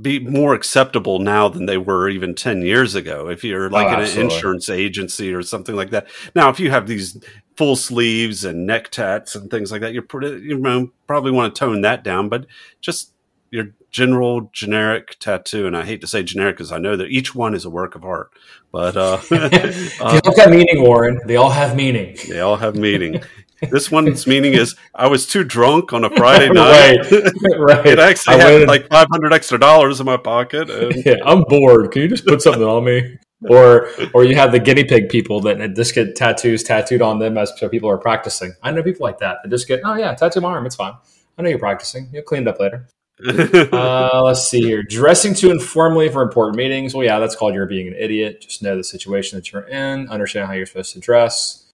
be 0.00 0.18
more 0.18 0.54
acceptable 0.54 1.18
now 1.18 1.48
than 1.48 1.66
they 1.66 1.78
were 1.78 2.08
even 2.08 2.35
10 2.35 2.62
years 2.62 2.94
ago 2.94 3.28
if 3.28 3.44
you're 3.44 3.66
oh, 3.66 3.68
like 3.68 3.87
Oh, 3.87 4.02
in 4.02 4.08
an 4.08 4.20
insurance 4.20 4.68
agency 4.68 5.32
or 5.32 5.42
something 5.42 5.74
like 5.74 5.90
that 5.90 6.08
now 6.35 6.50
if 6.50 6.61
you 6.61 6.70
have 6.70 6.87
these 6.87 7.22
full 7.56 7.76
sleeves 7.76 8.44
and 8.44 8.66
neck 8.66 8.90
tats 8.90 9.35
and 9.35 9.50
things 9.50 9.70
like 9.70 9.80
that 9.80 9.92
you're 9.92 10.02
pretty 10.02 10.44
you 10.44 10.58
know 10.58 10.90
probably 11.06 11.30
want 11.30 11.54
to 11.54 11.58
tone 11.58 11.80
that 11.82 12.02
down 12.02 12.28
but 12.28 12.46
just 12.80 13.12
your 13.52 13.66
general 13.90 14.50
generic 14.52 15.16
tattoo 15.20 15.66
and 15.66 15.76
i 15.76 15.84
hate 15.84 16.00
to 16.00 16.06
say 16.06 16.22
generic 16.22 16.56
because 16.56 16.72
i 16.72 16.78
know 16.78 16.96
that 16.96 17.08
each 17.08 17.34
one 17.34 17.54
is 17.54 17.64
a 17.64 17.70
work 17.70 17.94
of 17.94 18.04
art 18.04 18.30
but 18.72 18.96
uh, 18.96 19.16
they 19.30 19.90
all 20.00 20.34
got 20.34 20.50
meaning, 20.50 20.82
Warren. 20.82 21.20
They 21.26 21.36
all 21.36 21.50
have 21.50 21.76
meaning. 21.76 22.16
they 22.28 22.40
all 22.40 22.56
have 22.56 22.74
meaning 22.74 23.22
this 23.70 23.90
one's 23.90 24.26
meaning 24.26 24.54
is 24.54 24.74
i 24.94 25.06
was 25.06 25.26
too 25.26 25.44
drunk 25.44 25.92
on 25.92 26.02
a 26.04 26.10
friday 26.16 26.48
night 26.48 26.98
right, 27.10 27.58
right. 27.58 27.86
it 27.86 27.98
actually 27.98 28.36
I 28.36 28.38
had 28.38 28.52
went- 28.54 28.68
like 28.68 28.88
500 28.88 29.32
extra 29.32 29.58
dollars 29.60 30.00
in 30.00 30.06
my 30.06 30.16
pocket 30.16 30.70
and 30.70 31.04
yeah, 31.04 31.16
I'm 31.24 31.44
bored. 31.44 31.92
Can 31.92 32.02
you 32.02 32.08
just 32.08 32.26
put 32.26 32.40
something 32.42 32.62
on 32.62 32.84
me? 32.84 33.18
Or, 33.48 33.88
or 34.14 34.24
you 34.24 34.36
have 34.36 34.52
the 34.52 34.60
guinea 34.60 34.84
pig 34.84 35.08
people 35.08 35.40
that 35.40 35.74
just 35.74 35.96
get 35.96 36.14
tattoos 36.14 36.62
tattooed 36.62 37.02
on 37.02 37.18
them 37.18 37.36
as 37.36 37.52
so 37.58 37.68
people 37.68 37.90
are 37.90 37.98
practicing. 37.98 38.52
I 38.62 38.70
know 38.70 38.84
people 38.84 39.04
like 39.04 39.18
that. 39.18 39.38
They 39.42 39.50
just 39.50 39.66
get, 39.66 39.80
oh 39.84 39.96
yeah, 39.96 40.14
tattoo 40.14 40.40
my 40.40 40.50
arm. 40.50 40.64
It's 40.64 40.76
fine. 40.76 40.94
I 41.36 41.42
know 41.42 41.48
you're 41.48 41.58
practicing. 41.58 42.08
You'll 42.12 42.22
clean 42.22 42.42
it 42.42 42.48
up 42.48 42.60
later. 42.60 42.86
Uh, 43.24 44.22
let's 44.24 44.48
see 44.48 44.61
here. 44.61 44.82
Dressing 44.82 45.35
too 45.35 45.50
informally 45.50 46.08
for 46.08 46.22
important 46.22 46.56
meetings. 46.56 46.94
Well, 46.94 47.04
yeah, 47.04 47.18
that's 47.18 47.37
called 47.37 47.54
you're 47.54 47.66
being 47.66 47.88
an 47.88 47.94
idiot. 47.98 48.40
Just 48.40 48.62
know 48.62 48.76
the 48.76 48.85
situation 48.85 49.38
that 49.38 49.52
you're 49.52 49.68
in. 49.68 50.08
Understand 50.08 50.46
how 50.46 50.52
you're 50.52 50.66
supposed 50.66 50.92
to 50.94 51.00
dress. 51.00 51.70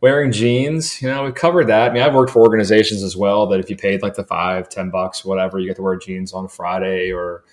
Wearing 0.00 0.32
jeans, 0.32 1.00
you 1.00 1.08
know, 1.08 1.24
we 1.24 1.32
covered 1.32 1.68
that. 1.68 1.90
I 1.90 1.94
mean, 1.94 2.02
I've 2.02 2.14
worked 2.14 2.32
for 2.32 2.42
organizations 2.42 3.04
as 3.04 3.16
well 3.16 3.46
that 3.46 3.60
if 3.60 3.70
you 3.70 3.76
paid 3.76 4.02
like 4.02 4.14
the 4.14 4.24
five, 4.24 4.68
ten 4.68 4.90
bucks, 4.90 5.24
whatever, 5.24 5.60
you 5.60 5.68
get 5.68 5.76
to 5.76 5.82
wear 5.82 5.96
jeans 5.96 6.32
on 6.32 6.48
Friday, 6.48 7.12
or 7.12 7.44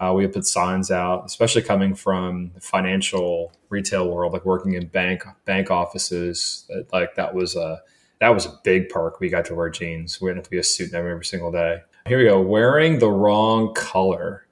uh, 0.00 0.12
we 0.12 0.26
put 0.26 0.44
signs 0.44 0.90
out, 0.90 1.24
especially 1.26 1.62
coming 1.62 1.94
from 1.94 2.50
the 2.54 2.60
financial 2.60 3.52
retail 3.68 4.08
world, 4.08 4.32
like 4.32 4.44
working 4.44 4.74
in 4.74 4.86
bank 4.88 5.22
bank 5.44 5.70
offices. 5.70 6.68
Like 6.92 7.14
that 7.14 7.34
was 7.34 7.54
a 7.54 7.82
that 8.20 8.30
was 8.30 8.46
a 8.46 8.58
big 8.64 8.88
perk. 8.88 9.20
We 9.20 9.28
got 9.28 9.44
to 9.44 9.54
wear 9.54 9.70
jeans. 9.70 10.20
We 10.20 10.28
didn't 10.28 10.38
have 10.38 10.44
to 10.44 10.50
be 10.50 10.58
a 10.58 10.64
suit 10.64 10.92
every 10.92 11.24
single 11.24 11.52
day. 11.52 11.82
Here 12.06 12.18
we 12.18 12.24
go. 12.24 12.40
Wearing 12.40 12.98
the 12.98 13.10
wrong 13.10 13.74
color. 13.74 14.46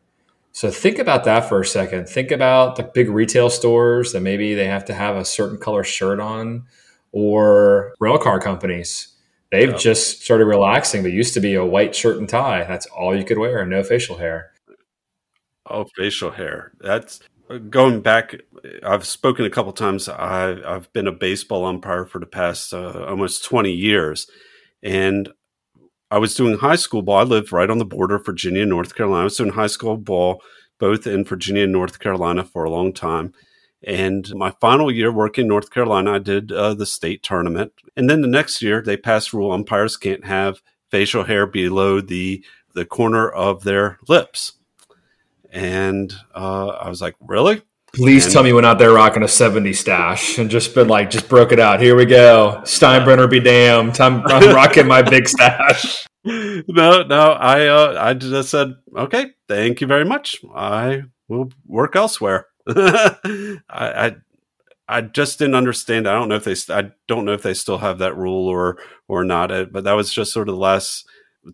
So 0.53 0.71
think 0.71 0.99
about 0.99 1.25
that 1.25 1.49
for 1.49 1.61
a 1.61 1.65
second. 1.67 2.09
Think 2.09 2.31
about 2.31 2.77
the 2.77 2.83
big 2.83 3.09
retail 3.09 3.51
stores 3.51 4.13
that 4.13 4.21
maybe 4.21 4.55
they 4.55 4.67
have 4.67 4.85
to 4.87 4.95
have 4.95 5.17
a 5.17 5.25
certain 5.25 5.59
color 5.59 5.85
shirt 5.85 6.21
on, 6.21 6.65
or 7.13 7.95
rental 8.01 8.21
car 8.21 8.41
companies. 8.41 9.09
They've 9.51 9.71
Yeah. 9.71 9.77
just 9.77 10.23
started 10.23 10.45
relaxing. 10.47 11.03
There 11.03 11.11
used 11.13 11.35
to 11.35 11.41
be 11.41 11.55
a 11.55 11.65
white 11.65 11.95
shirt 11.95 12.19
and 12.19 12.29
tie. 12.29 12.65
That's 12.65 12.87
all 12.87 13.17
you 13.17 13.25
could 13.25 13.39
wear, 13.39 13.65
no 13.67 13.83
facial 13.83 14.19
hair. 14.19 14.53
oh 15.73 15.85
facial 15.97 16.33
hair 16.33 16.73
that's 16.81 17.21
going 17.69 18.01
back, 18.01 18.35
I've 18.83 19.05
spoken 19.07 19.45
a 19.45 19.51
couple 19.51 19.73
times. 19.73 20.09
I, 20.09 20.57
I've 20.67 20.93
been 20.93 21.07
a 21.07 21.13
baseball 21.13 21.65
umpire 21.65 22.07
for 22.07 22.19
the 22.19 22.27
past 22.27 22.73
uh, 22.73 23.05
almost 23.07 23.45
20 23.45 23.73
years. 23.73 24.29
And 24.83 25.33
I 26.11 26.19
was 26.19 26.35
doing 26.35 26.59
high 26.59 26.77
school 26.77 27.03
ball. 27.03 27.19
I 27.19 27.23
lived 27.23 27.53
right 27.53 27.71
on 27.71 27.79
the 27.79 27.85
border 27.85 28.17
of 28.17 28.27
Virginia 28.27 28.63
and 28.63 28.71
North 28.71 28.95
Carolina. 28.95 29.23
I 29.23 29.25
was 29.25 29.37
doing 29.37 29.53
high 29.53 29.69
school 29.69 29.97
ball 29.97 30.43
both 30.79 31.07
in 31.07 31.25
Virginia 31.25 31.65
and 31.65 31.73
North 31.73 31.99
Carolina 31.99 32.43
for 32.43 32.65
a 32.65 32.71
long 32.71 32.93
time. 32.93 33.33
And 33.83 34.35
my 34.35 34.51
final 34.61 34.91
year 34.91 35.13
working 35.13 35.45
in 35.45 35.49
North 35.49 35.71
Carolina, 35.71 36.15
I 36.15 36.19
did 36.19 36.53
uh, 36.53 36.75
the 36.75 36.87
state 36.87 37.23
tournament. 37.23 37.73
And 37.97 38.11
then 38.11 38.21
the 38.21 38.29
next 38.29 38.61
year, 38.61 38.83
they 38.83 38.97
passed 38.97 39.33
rule 39.33 39.53
umpires 39.53 39.97
can't 39.97 40.25
have 40.25 40.61
facial 40.91 41.25
hair 41.25 41.47
below 41.47 42.01
the 42.01 42.45
the 42.75 42.85
corner 42.85 43.29
of 43.29 43.65
their 43.65 43.99
lips. 44.09 44.53
And 45.51 46.15
uh, 46.35 46.69
I 46.69 46.89
was 46.89 47.01
like, 47.01 47.17
really? 47.21 47.63
Please 47.95 48.25
And- 48.27 48.33
tell 48.33 48.43
me 48.43 48.51
you 48.51 48.55
went 48.55 48.67
out 48.67 48.79
there 48.79 48.93
rocking 48.93 49.23
a 49.23 49.29
70 49.29 49.73
stash 49.73 50.39
and 50.39 50.49
just 50.51 50.75
been 50.75 50.89
like, 50.89 51.11
just 51.11 51.29
broke 51.29 51.53
it 51.53 51.59
out. 51.61 51.81
Here 51.81 51.97
we 51.97 52.05
go. 52.07 52.61
Steinbrenner 52.65 53.29
be 53.29 53.41
damned. 53.41 54.01
I'm, 54.01 54.25
I'm 54.27 54.55
rocking 54.55 54.87
my 54.87 55.03
big 55.03 55.29
stash. 55.29 56.07
no, 56.25 57.03
no. 57.03 57.33
I 57.33 57.67
uh, 57.67 57.97
I 57.99 58.15
just 58.15 58.51
said, 58.51 58.75
okay, 58.97 59.33
thank 59.49 59.81
you 59.81 59.87
very 59.87 60.05
much. 60.05 60.37
I 60.55 61.03
will 61.29 61.51
work 61.67 61.97
elsewhere. 61.97 62.47
I, 62.69 63.57
I 63.71 64.17
I 64.89 65.01
just 65.03 65.39
didn't 65.39 65.55
understand. 65.55 66.07
I 66.07 66.13
don't 66.13 66.29
know 66.29 66.35
if 66.37 66.45
they 66.45 66.55
I 66.75 66.91
don't 67.09 67.25
know 67.25 67.33
if 67.33 67.43
they 67.43 67.55
still 67.55 67.79
have 67.79 67.99
that 67.99 68.17
rule 68.17 68.47
or 68.49 68.79
or 69.09 69.25
not. 69.25 69.51
Uh, 69.51 69.65
But 69.65 69.85
that 69.85 69.93
was 69.95 70.13
just 70.13 70.33
sort 70.33 70.49
of 70.49 70.55
the 70.57 70.61
last 70.61 71.07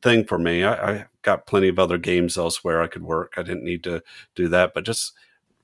thing 0.02 0.24
for 0.24 0.38
me. 0.38 0.64
I, 0.64 0.90
I 0.92 1.04
got 1.22 1.46
plenty 1.46 1.68
of 1.68 1.78
other 1.78 1.96
games 1.98 2.36
elsewhere 2.36 2.82
I 2.82 2.88
could 2.88 3.02
work. 3.04 3.34
I 3.36 3.42
didn't 3.42 3.64
need 3.64 3.84
to 3.84 4.02
do 4.34 4.48
that. 4.48 4.74
But 4.74 4.84
just 4.84 5.12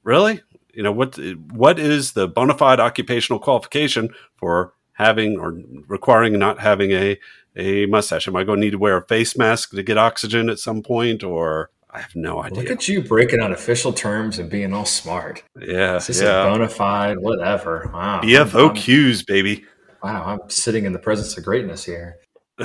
really, 0.05 0.43
you 0.73 0.83
know, 0.83 0.93
what 0.93 1.19
what 1.53 1.79
is 1.79 2.13
the 2.13 2.27
bona 2.29 2.55
fide 2.57 2.81
occupational 2.81 3.39
qualification 3.39 4.11
for 4.37 4.73
having 4.95 5.39
or 5.39 5.55
requiring 5.89 6.39
not 6.39 6.59
having 6.61 6.93
a 6.93 7.19
a 7.57 7.87
mustache? 7.87 8.27
Am 8.29 8.37
I 8.37 8.45
going 8.45 8.61
to 8.61 8.65
need 8.65 8.71
to 8.73 8.79
wear 8.79 8.97
a 8.97 9.07
face 9.07 9.37
mask 9.37 9.71
to 9.71 9.83
get 9.83 9.99
oxygen 9.99 10.49
at 10.49 10.59
some 10.59 10.83
point, 10.83 11.23
or 11.23 11.71
I 11.91 12.01
have 12.01 12.17
no 12.17 12.43
idea. 12.43 12.61
Look 12.63 12.71
at 12.71 12.89
you 12.89 13.03
breaking 13.03 13.41
out 13.41 13.53
official 13.53 13.93
terms 13.93 14.39
and 14.39 14.49
being 14.49 14.73
all 14.73 14.87
smart. 14.87 15.43
yeah, 15.61 15.97
Is 15.97 16.07
this 16.07 16.21
a 16.23 16.25
yeah. 16.25 16.45
bona 16.45 16.69
fide, 16.69 17.19
whatever? 17.19 17.91
Wow. 17.93 18.21
I'm- 18.21 18.23
BFOQs, 18.25 19.27
baby. 19.27 19.65
wow, 20.03 20.25
I'm 20.25 20.49
sitting 20.49 20.87
in 20.87 20.93
the 20.95 20.99
presence 20.99 21.37
of 21.37 21.45
greatness 21.45 21.85
here. 21.85 22.17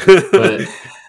But 0.05 0.61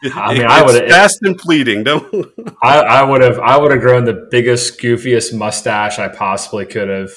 I 0.15 0.35
mean, 0.35 0.47
I 0.47 0.63
would've- 0.65 0.89
fast 0.89 1.19
and 1.23 1.41
fleeting. 1.41 1.83
Don't. 1.85 2.05
I, 2.63 2.79
I 2.81 3.03
would 3.03 3.21
have 3.23 3.39
I 3.39 3.59
would 3.59 3.71
have 3.73 3.81
grown 3.81 4.05
the 4.05 4.29
biggest, 4.31 4.79
goofiest 4.81 5.35
mustache 5.37 5.99
I 5.99 6.09
possibly 6.09 6.67
could 6.67 6.89
have 6.89 7.11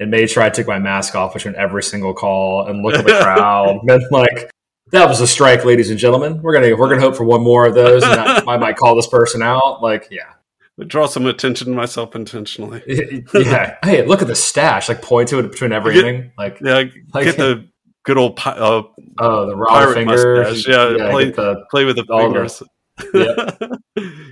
and 0.00 0.10
made 0.10 0.30
sure 0.30 0.42
I 0.42 0.48
took 0.50 0.66
my 0.66 0.78
mask 0.78 1.14
off 1.14 1.34
between 1.34 1.54
every 1.56 1.82
single 1.82 2.14
call 2.14 2.66
and 2.66 2.82
look 2.82 2.94
at 2.94 3.04
the 3.04 3.12
crowd. 3.22 3.80
and 3.88 4.02
like, 4.10 4.50
that 4.90 5.08
was 5.08 5.20
a 5.20 5.26
strike, 5.26 5.64
ladies 5.64 5.90
and 5.90 5.98
gentlemen. 5.98 6.40
We're 6.42 6.54
gonna 6.54 6.74
we're 6.76 6.88
gonna 6.88 7.00
hope 7.02 7.16
for 7.16 7.24
one 7.24 7.42
more 7.42 7.66
of 7.66 7.74
those, 7.74 8.02
and 8.02 8.12
I, 8.20 8.38
I 8.46 8.56
might 8.56 8.76
call 8.76 8.96
this 8.96 9.06
person 9.06 9.42
out. 9.42 9.82
Like, 9.82 10.08
yeah, 10.10 10.32
draw 10.86 11.06
some 11.06 11.26
attention 11.26 11.68
to 11.68 11.72
myself 11.74 12.14
intentionally. 12.16 12.82
yeah. 13.34 13.76
Hey, 13.84 14.04
look 14.06 14.22
at 14.22 14.28
the 14.28 14.34
stash. 14.34 14.88
Like, 14.88 15.00
point 15.02 15.28
to 15.28 15.38
it 15.38 15.50
between 15.50 15.72
everything. 15.72 16.32
Like, 16.36 16.58
Yeah, 16.60 16.84
Like- 17.14 17.24
get 17.24 17.36
the 17.36 17.68
good 18.04 18.18
old 18.18 18.36
pi- 18.36 18.52
uh, 18.52 18.82
oh, 19.18 19.46
the 19.46 19.56
raw 19.56 19.68
Pirate 19.68 19.94
fingers. 19.94 20.24
mustache, 20.24 20.68
yeah, 20.68 21.10
play- 21.10 21.30
the 21.30 21.64
play 21.70 21.84
with 21.84 21.96
the 21.96 22.04
All 22.10 22.30
the- 22.30 22.48
fingers. 22.48 22.62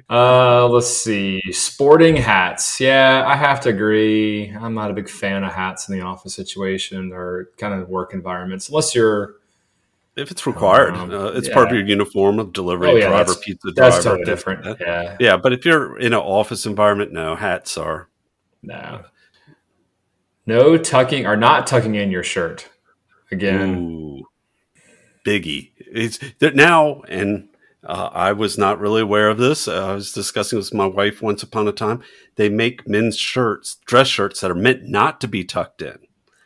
Uh, 0.08 0.66
let's 0.68 0.88
see. 0.88 1.40
Sporting 1.52 2.16
hats. 2.16 2.80
Yeah, 2.80 3.24
I 3.26 3.36
have 3.36 3.60
to 3.60 3.68
agree. 3.68 4.50
I'm 4.60 4.74
not 4.74 4.90
a 4.90 4.94
big 4.94 5.08
fan 5.08 5.44
of 5.44 5.52
hats 5.52 5.88
in 5.88 5.96
the 5.96 6.04
office 6.04 6.34
situation 6.34 7.12
or 7.12 7.50
kind 7.58 7.74
of 7.80 7.88
work 7.88 8.12
environments, 8.12 8.68
unless 8.68 8.92
you're. 8.94 9.34
if 10.16 10.30
it's 10.32 10.46
required, 10.46 10.94
uh, 10.94 11.32
it's 11.36 11.48
part 11.48 11.68
of 11.68 11.74
your 11.74 11.86
uniform 11.86 12.38
of 12.40 12.52
delivery 12.52 12.88
Oh, 12.90 12.96
yeah, 12.96 13.08
driver, 13.08 13.18
that's- 13.18 13.44
pizza 13.44 13.70
That's 13.74 14.02
driver. 14.02 14.18
totally 14.18 14.24
things 14.26 14.38
different. 14.38 14.64
that. 14.64 14.80
Yeah. 14.80 15.16
Yeah, 15.20 15.36
but 15.36 15.52
if 15.52 15.64
you're 15.64 15.96
in 15.98 16.12
an 16.12 16.18
office 16.18 16.66
environment, 16.66 17.12
no 17.12 17.36
hats 17.36 17.78
are. 17.78 18.08
No. 18.62 19.02
No 20.46 20.76
tucking 20.76 21.26
or 21.26 21.36
not 21.36 21.66
tucking 21.68 21.94
in 21.94 22.10
your 22.10 22.24
shirt. 22.24 22.68
Again. 23.32 23.76
Ooh, 23.76 24.22
biggie. 25.26 25.72
It's 25.78 26.18
that 26.40 26.54
now, 26.54 27.02
and 27.08 27.48
uh, 27.84 28.10
I 28.12 28.32
was 28.32 28.58
not 28.58 28.78
really 28.80 29.02
aware 29.02 29.28
of 29.28 29.38
this. 29.38 29.66
Uh, 29.68 29.86
I 29.90 29.94
was 29.94 30.12
discussing 30.12 30.58
this 30.58 30.70
with 30.70 30.78
my 30.78 30.86
wife 30.86 31.22
once 31.22 31.42
upon 31.42 31.66
a 31.68 31.72
time. 31.72 32.02
They 32.36 32.48
make 32.48 32.88
men's 32.88 33.16
shirts, 33.16 33.76
dress 33.86 34.08
shirts 34.08 34.40
that 34.40 34.50
are 34.50 34.54
meant 34.54 34.84
not 34.84 35.20
to 35.22 35.28
be 35.28 35.44
tucked 35.44 35.82
in. 35.82 35.98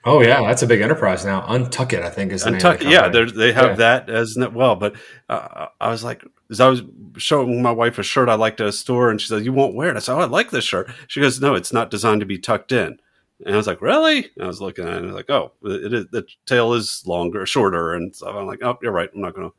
Oh 0.06 0.20
yeah, 0.20 0.42
that's 0.42 0.62
a 0.62 0.66
big 0.66 0.82
enterprise 0.82 1.24
now. 1.24 1.40
UNTUCKit, 1.48 2.02
I 2.02 2.10
think 2.10 2.30
is 2.30 2.44
the 2.44 2.50
name 2.50 2.58
of 2.58 2.62
Untuck, 2.62 2.78
the 2.80 2.90
yeah, 2.90 3.08
they're- 3.08 3.52
have 3.54 3.70
Yeah. 3.70 3.74
that 3.76 4.10
as 4.10 4.36
well. 4.52 4.76
But 4.76 4.96
uh, 5.30 5.68
I 5.80 5.88
was 5.88 6.04
like, 6.04 6.22
as 6.50 6.60
I 6.60 6.68
was 6.68 6.82
showing 7.16 7.62
my 7.62 7.70
wife 7.70 7.98
a 7.98 8.02
shirt 8.02 8.28
I 8.28 8.34
liked 8.34 8.60
at 8.60 8.66
a 8.66 8.72
store, 8.72 9.08
and 9.10 9.18
she 9.18 9.28
said, 9.28 9.46
"You 9.46 9.54
won't 9.54 9.74
wear 9.74 9.88
it." 9.88 9.96
I 9.96 10.00
said, 10.00 10.14
"Oh, 10.14 10.20
I 10.20 10.26
like 10.26 10.50
this 10.50 10.64
shirt." 10.64 10.90
She 11.08 11.20
goes, 11.22 11.40
"No, 11.40 11.54
it's 11.54 11.72
not 11.72 11.90
designed 11.90 12.20
to 12.20 12.26
be 12.26 12.38
tucked 12.38 12.70
in." 12.70 12.98
And 13.44 13.54
I 13.54 13.56
was 13.56 13.66
like, 13.66 13.82
"Really?" 13.82 14.30
And 14.36 14.44
I 14.44 14.46
was 14.46 14.60
looking 14.60 14.86
at 14.86 14.94
it, 14.94 14.96
and 14.98 15.06
I 15.06 15.08
was 15.08 15.16
like, 15.16 15.30
"Oh, 15.30 15.52
it 15.64 15.92
is, 15.92 16.06
the 16.10 16.24
tail 16.46 16.72
is 16.74 17.02
longer, 17.06 17.46
shorter." 17.46 17.94
And 17.94 18.14
so 18.14 18.28
I'm 18.28 18.46
like, 18.46 18.62
"Oh, 18.62 18.78
you're 18.82 18.92
right. 18.92 19.10
I'm 19.14 19.20
not 19.20 19.34
going 19.34 19.50
to." 19.50 19.56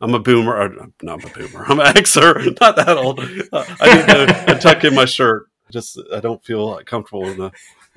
I'm 0.00 0.14
a 0.14 0.18
boomer. 0.18 0.54
Or, 0.56 0.88
not 1.02 1.24
a 1.24 1.28
boomer. 1.28 1.64
I'm 1.66 1.80
an 1.80 1.86
Xer. 1.94 2.60
Not 2.60 2.76
that 2.76 2.98
old. 2.98 3.18
Uh, 3.18 3.64
I 3.80 3.96
need 3.96 4.06
to 4.46 4.58
tuck 4.60 4.84
in 4.84 4.94
my 4.94 5.06
shirt. 5.06 5.48
Just 5.70 5.98
I 6.12 6.20
don't 6.20 6.44
feel 6.44 6.78
comfortable 6.84 7.26
in 7.26 7.40
a 7.40 7.50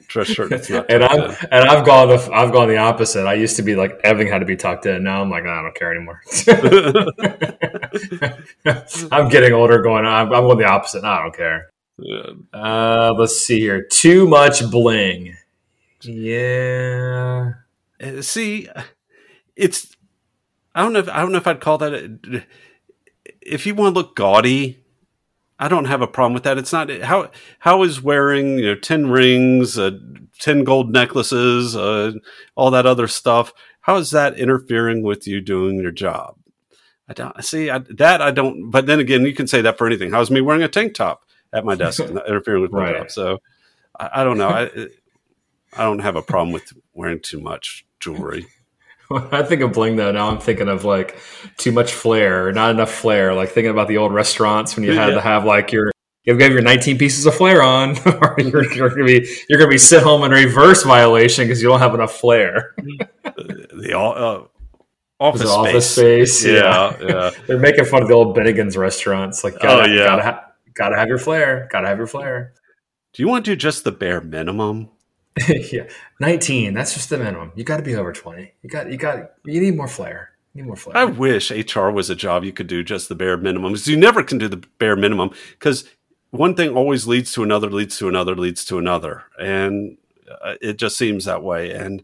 dress 0.08 0.28
shirt. 0.28 0.52
And 0.90 1.04
I'm 1.04 1.32
in. 1.32 1.36
and 1.52 1.70
I've 1.70 1.86
gone 1.86 2.08
the 2.08 2.30
I've 2.34 2.52
gone 2.52 2.68
the 2.68 2.78
opposite. 2.78 3.28
I 3.28 3.34
used 3.34 3.58
to 3.58 3.64
be 3.64 3.76
like 3.76 4.00
everything 4.04 4.32
had 4.32 4.40
to 4.40 4.46
be 4.46 4.56
tucked 4.56 4.86
in. 4.86 5.04
Now 5.04 5.22
I'm 5.22 5.30
like 5.30 5.44
"Nah, 5.44 5.60
I 5.60 5.62
don't 5.62 5.76
care 5.76 5.92
anymore. 5.94 6.22
I'm 9.12 9.30
getting 9.30 9.54
older. 9.54 9.82
Going 9.82 10.06
I'm, 10.06 10.34
I'm 10.34 10.44
going 10.44 10.58
the 10.58 10.66
opposite. 10.66 11.04
Nah, 11.04 11.20
I 11.20 11.24
don't 11.24 11.36
care. 11.36 11.70
Yeah. 12.02 12.32
Uh, 12.54 13.14
let's 13.18 13.38
see 13.38 13.60
here. 13.60 13.84
Too 13.84 14.28
much 14.28 14.70
bling. 14.70 15.36
Yeah. 16.02 17.54
Uh, 18.02 18.22
see 18.22 18.70
it's 19.60 19.96
i 20.74 20.82
don't 20.82 20.94
know 20.94 21.00
if 21.00 21.10
i 21.10 21.20
don't 21.20 21.32
know 21.32 21.38
if 21.38 21.48
i'd 21.48 21.60
call 21.60 21.78
that 21.78 21.94
a, 21.94 22.46
if 23.42 23.66
you 23.66 23.76
want 23.76 23.94
to 23.94 24.00
look 24.00 24.16
gaudy 24.16 24.82
i 25.60 25.68
don't 25.68 25.86
have 25.86 26.02
a 26.02 26.08
problem 26.08 26.34
with 26.34 26.44
that 26.44 26.58
it's 26.58 26.72
not 26.72 26.90
how 27.02 27.30
how 27.60 27.84
is 27.84 28.02
wearing 28.02 28.58
you 28.58 28.68
know 28.68 28.76
10 28.76 29.10
rings 29.10 29.78
uh, 29.78 29.92
10 30.40 30.64
gold 30.64 30.94
necklaces 30.94 31.76
uh, 31.76 32.14
all 32.56 32.72
that 32.72 32.86
other 32.86 33.08
stuff 33.08 33.54
how 33.82 33.98
is 33.98 34.12
that 34.12 34.40
interfering 34.40 35.04
with 35.04 35.28
you 35.28 35.42
doing 35.42 35.78
your 35.78 35.92
job 35.92 36.38
i 37.10 37.14
don't 37.14 37.44
see 37.44 37.70
I, 37.70 37.80
that 37.98 38.22
i 38.22 38.32
don't 38.32 38.72
but 38.72 38.86
then 38.86 39.02
again 39.02 39.26
you 39.26 39.36
can 39.36 39.48
say 39.48 39.62
that 39.62 39.78
for 39.78 39.86
anything 39.86 40.12
how's 40.12 40.32
me 40.32 40.40
wearing 40.40 40.64
a 40.64 40.70
tank 40.70 40.94
top 40.94 41.26
at 41.54 41.66
my 41.66 41.76
desk 41.76 42.00
not 42.12 42.28
interfering 42.28 42.62
with 42.62 42.72
my 42.72 42.80
Right. 42.92 42.98
job 42.98 43.12
so 43.12 43.40
i, 44.00 44.10
I 44.16 44.24
don't 44.24 44.38
know 44.38 44.50
I, 44.50 44.70
I 45.78 45.84
don't 45.84 46.00
have 46.00 46.16
a 46.16 46.22
problem 46.22 46.52
with 46.52 46.72
wearing 46.94 47.20
too 47.22 47.40
much 47.40 47.86
jewelry 48.00 48.48
When 49.10 49.24
I 49.32 49.42
think 49.42 49.62
of 49.64 49.74
bling 49.74 49.96
though, 49.96 50.12
now 50.12 50.30
I'm 50.30 50.38
thinking 50.38 50.68
of 50.68 50.86
like 50.86 51.18
too 51.58 51.72
much 51.72 51.92
flair, 51.94 52.52
not 52.52 52.70
enough 52.70 52.92
flair. 52.92 53.34
Like 53.34 53.50
thinking 53.50 53.72
about 53.72 53.88
the 53.88 53.98
old 53.98 54.14
restaurants 54.14 54.76
when 54.76 54.84
you 54.86 54.92
had 54.94 55.08
Yeah. 55.10 55.16
to 55.16 55.22
have 55.22 55.46
like 55.46 55.72
your 55.72 55.90
you 56.26 56.38
have 56.38 56.52
your 56.52 56.62
19 56.62 57.00
pieces 57.00 57.26
of 57.26 57.34
flair 57.34 57.64
on, 57.64 57.98
or 58.22 58.36
you're, 58.38 58.72
you're 58.72 58.90
gonna 58.90 59.06
be 59.06 59.28
you're 59.50 59.58
gonna 59.58 59.72
be 59.72 59.80
sent 59.80 60.04
home 60.04 60.24
in 60.26 60.30
reverse 60.32 60.84
violation 60.84 61.46
because 61.46 61.60
you 61.60 61.68
don't 61.70 61.80
have 61.80 61.96
enough 61.96 62.12
flair. 62.20 62.76
the 63.24 63.94
uh, 63.98 64.44
Was 65.20 65.42
office, 65.42 65.42
it 65.42 65.48
space. 65.48 65.56
office 65.56 65.96
space? 65.96 66.46
Yeah, 66.46 66.98
yeah. 67.02 67.32
They're 67.48 67.58
making 67.58 67.86
fun 67.86 68.04
of 68.04 68.10
the 68.10 68.14
old 68.14 68.38
Bennigan's 68.38 68.78
restaurants. 68.78 69.44
Like, 69.44 69.60
gotta, 69.60 69.90
Oh, 69.90 69.92
yeah. 69.92 70.06
gotta, 70.06 70.22
ha- 70.22 70.46
gotta 70.80 70.98
have 70.98 71.08
your 71.08 71.20
flair. 71.20 71.68
Gotta 71.72 71.88
have 71.88 71.98
your 72.00 72.08
flair. 72.08 72.54
Do 73.14 73.22
you 73.22 73.28
want 73.28 73.46
to 73.46 73.52
do 73.52 73.56
just 73.56 73.84
the 73.84 73.92
bare 73.92 74.22
minimum? 74.22 74.90
yeah, 75.72 75.88
19. 76.20 76.74
That's 76.74 76.94
just 76.94 77.10
the 77.10 77.18
minimum. 77.18 77.52
You 77.56 77.64
got 77.64 77.78
to 77.78 77.84
be 77.84 77.96
over 77.96 78.12
20. 78.12 78.52
You 78.62 78.70
got, 78.70 78.92
you 78.92 78.98
got, 78.98 79.32
you 79.46 79.62
need 79.62 79.76
more 79.76 79.88
flair. 79.88 80.32
You 80.54 80.62
need 80.62 80.68
more 80.68 80.76
flair. 80.76 80.98
I 80.98 81.06
wish 81.06 81.52
HR 81.52 81.90
was 81.90 82.10
a 82.10 82.16
job 82.16 82.44
you 82.44 82.52
could 82.52 82.68
do 82.68 82.84
just 82.84 83.10
the 83.10 83.16
bare 83.16 83.38
minimum 83.38 83.74
because 83.74 83.88
you 83.88 83.98
never 83.98 84.24
can 84.24 84.38
do 84.38 84.48
the 84.48 84.64
bare 84.80 84.96
minimum 84.96 85.32
because 85.52 85.86
one 86.32 86.56
thing 86.56 86.76
always 86.76 87.08
leads 87.08 87.32
to 87.34 87.44
another, 87.44 87.70
leads 87.70 87.98
to 87.98 88.08
another, 88.08 88.36
leads 88.36 88.66
to 88.66 88.78
another, 88.78 89.24
and 89.40 89.98
uh, 90.44 90.56
it 90.62 90.78
just 90.78 90.98
seems 90.98 91.26
that 91.26 91.44
way. 91.44 91.72
And 91.72 92.04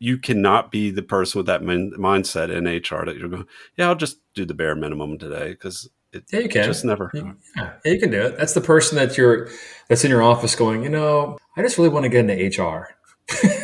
you 0.00 0.18
cannot 0.18 0.72
be 0.72 0.90
the 0.90 1.02
person 1.02 1.38
with 1.38 1.46
that 1.46 1.62
min- 1.62 1.92
mindset 1.92 2.50
in 2.50 2.64
HR 2.64 3.06
that 3.06 3.16
you're 3.16 3.28
going, 3.28 3.46
yeah, 3.76 3.88
I'll 3.88 3.94
just 3.94 4.18
do 4.34 4.44
the 4.44 4.54
bare 4.54 4.74
minimum 4.74 5.18
today 5.18 5.50
because 5.50 5.88
it 6.14 6.24
yeah, 6.32 6.40
you 6.40 6.48
can. 6.48 6.64
just 6.64 6.84
never. 6.84 7.10
You- 7.14 7.36
yeah, 7.56 7.72
you 7.84 7.98
can 7.98 8.10
do 8.10 8.22
it. 8.22 8.36
That's 8.36 8.54
the 8.54 8.60
person 8.60 8.96
that 8.96 9.16
you're, 9.16 9.48
that's 9.88 10.04
in 10.04 10.10
your 10.10 10.22
office 10.22 10.54
going, 10.54 10.82
you 10.82 10.88
know, 10.88 11.38
I 11.56 11.62
just 11.62 11.78
really 11.78 11.90
want 11.90 12.04
to 12.04 12.08
get 12.08 12.28
into 12.28 12.62
HR. 12.62 12.94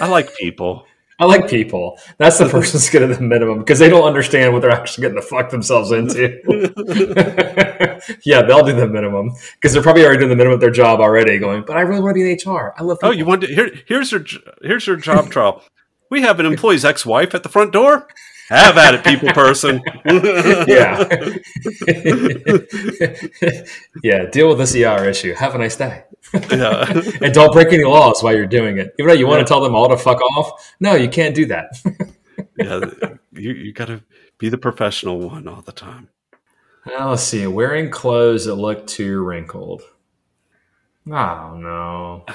I 0.01 0.09
like 0.09 0.35
people. 0.37 0.87
I 1.21 1.27
like 1.27 1.51
people. 1.51 1.99
That's 2.17 2.39
the 2.39 2.49
person 2.49 2.79
that's 2.79 2.89
getting 2.89 3.11
the 3.11 3.21
minimum 3.21 3.59
because 3.59 3.79
they 3.79 3.91
don't 3.91 4.05
understand 4.05 4.55
what 4.55 4.63
they're 4.63 4.71
actually 4.71 5.03
getting 5.03 5.21
to 5.21 5.23
fuck 5.23 5.51
themselves 5.51 5.93
into. 5.93 6.41
yeah, 8.25 8.41
they'll 8.41 8.65
do 8.65 8.73
the 8.73 8.89
minimum 8.89 9.33
because 9.55 9.75
they're 9.75 9.83
probably 9.83 10.03
already 10.03 10.21
doing 10.21 10.31
the 10.31 10.37
minimum 10.37 10.55
of 10.55 10.61
their 10.61 10.71
job 10.71 11.01
already. 11.01 11.39
Going, 11.39 11.63
but 11.67 11.77
I 11.77 11.83
really 11.83 12.01
want 12.01 12.17
to 12.17 12.23
be 12.23 12.31
in 12.31 12.39
HR. 12.39 12.73
I 12.79 12.83
love. 12.83 12.99
That. 13.01 13.09
Oh, 13.09 13.11
you 13.11 13.27
want 13.27 13.43
to 13.43 13.49
here? 13.49 13.71
Here's 13.87 14.11
your 14.13 14.25
here's 14.63 14.87
your 14.87 14.97
job 14.97 15.31
trial. 15.31 15.63
We 16.11 16.23
have 16.23 16.41
an 16.41 16.47
employee's 16.47 16.87
ex-wife 16.87 17.35
at 17.35 17.43
the 17.43 17.51
front 17.51 17.73
door. 17.73 18.09
Have 18.51 18.77
at 18.79 18.95
it, 18.95 19.05
people 19.05 19.29
person. 19.29 19.81
yeah. 20.67 21.09
yeah, 24.03 24.27
deal 24.27 24.49
with 24.49 24.59
this 24.59 24.75
ER 24.75 25.09
issue. 25.09 25.35
Have 25.35 25.55
a 25.55 25.59
nice 25.59 25.77
day. 25.77 26.03
yeah. 26.35 26.91
and 27.23 27.33
don't 27.33 27.53
break 27.53 27.73
any 27.73 27.85
laws 27.85 28.25
while 28.25 28.35
you're 28.35 28.47
doing 28.47 28.79
it. 28.79 28.93
Even 28.99 29.09
though 29.09 29.15
you 29.15 29.29
want 29.29 29.47
to 29.47 29.49
tell 29.49 29.61
them 29.61 29.77
all 29.77 29.89
to 29.89 29.97
fuck 29.97 30.21
off, 30.37 30.75
no, 30.81 30.95
you 30.95 31.09
can't 31.09 31.33
do 31.33 31.47
that. 31.47 31.77
yeah. 32.59 32.81
You 33.33 33.53
you 33.53 33.73
got 33.73 33.87
to 33.87 34.03
be 34.39 34.49
the 34.49 34.59
professional 34.59 35.21
one 35.21 35.47
all 35.47 35.63
the 35.63 35.71
time. 35.71 36.09
Now, 36.85 37.11
let's 37.11 37.23
see. 37.23 37.47
Wearing 37.47 37.89
clothes 37.89 38.47
that 38.47 38.57
look 38.57 38.85
too 38.89 39.23
wrinkled. 39.23 39.83
Oh, 41.07 41.57
no. 41.57 42.27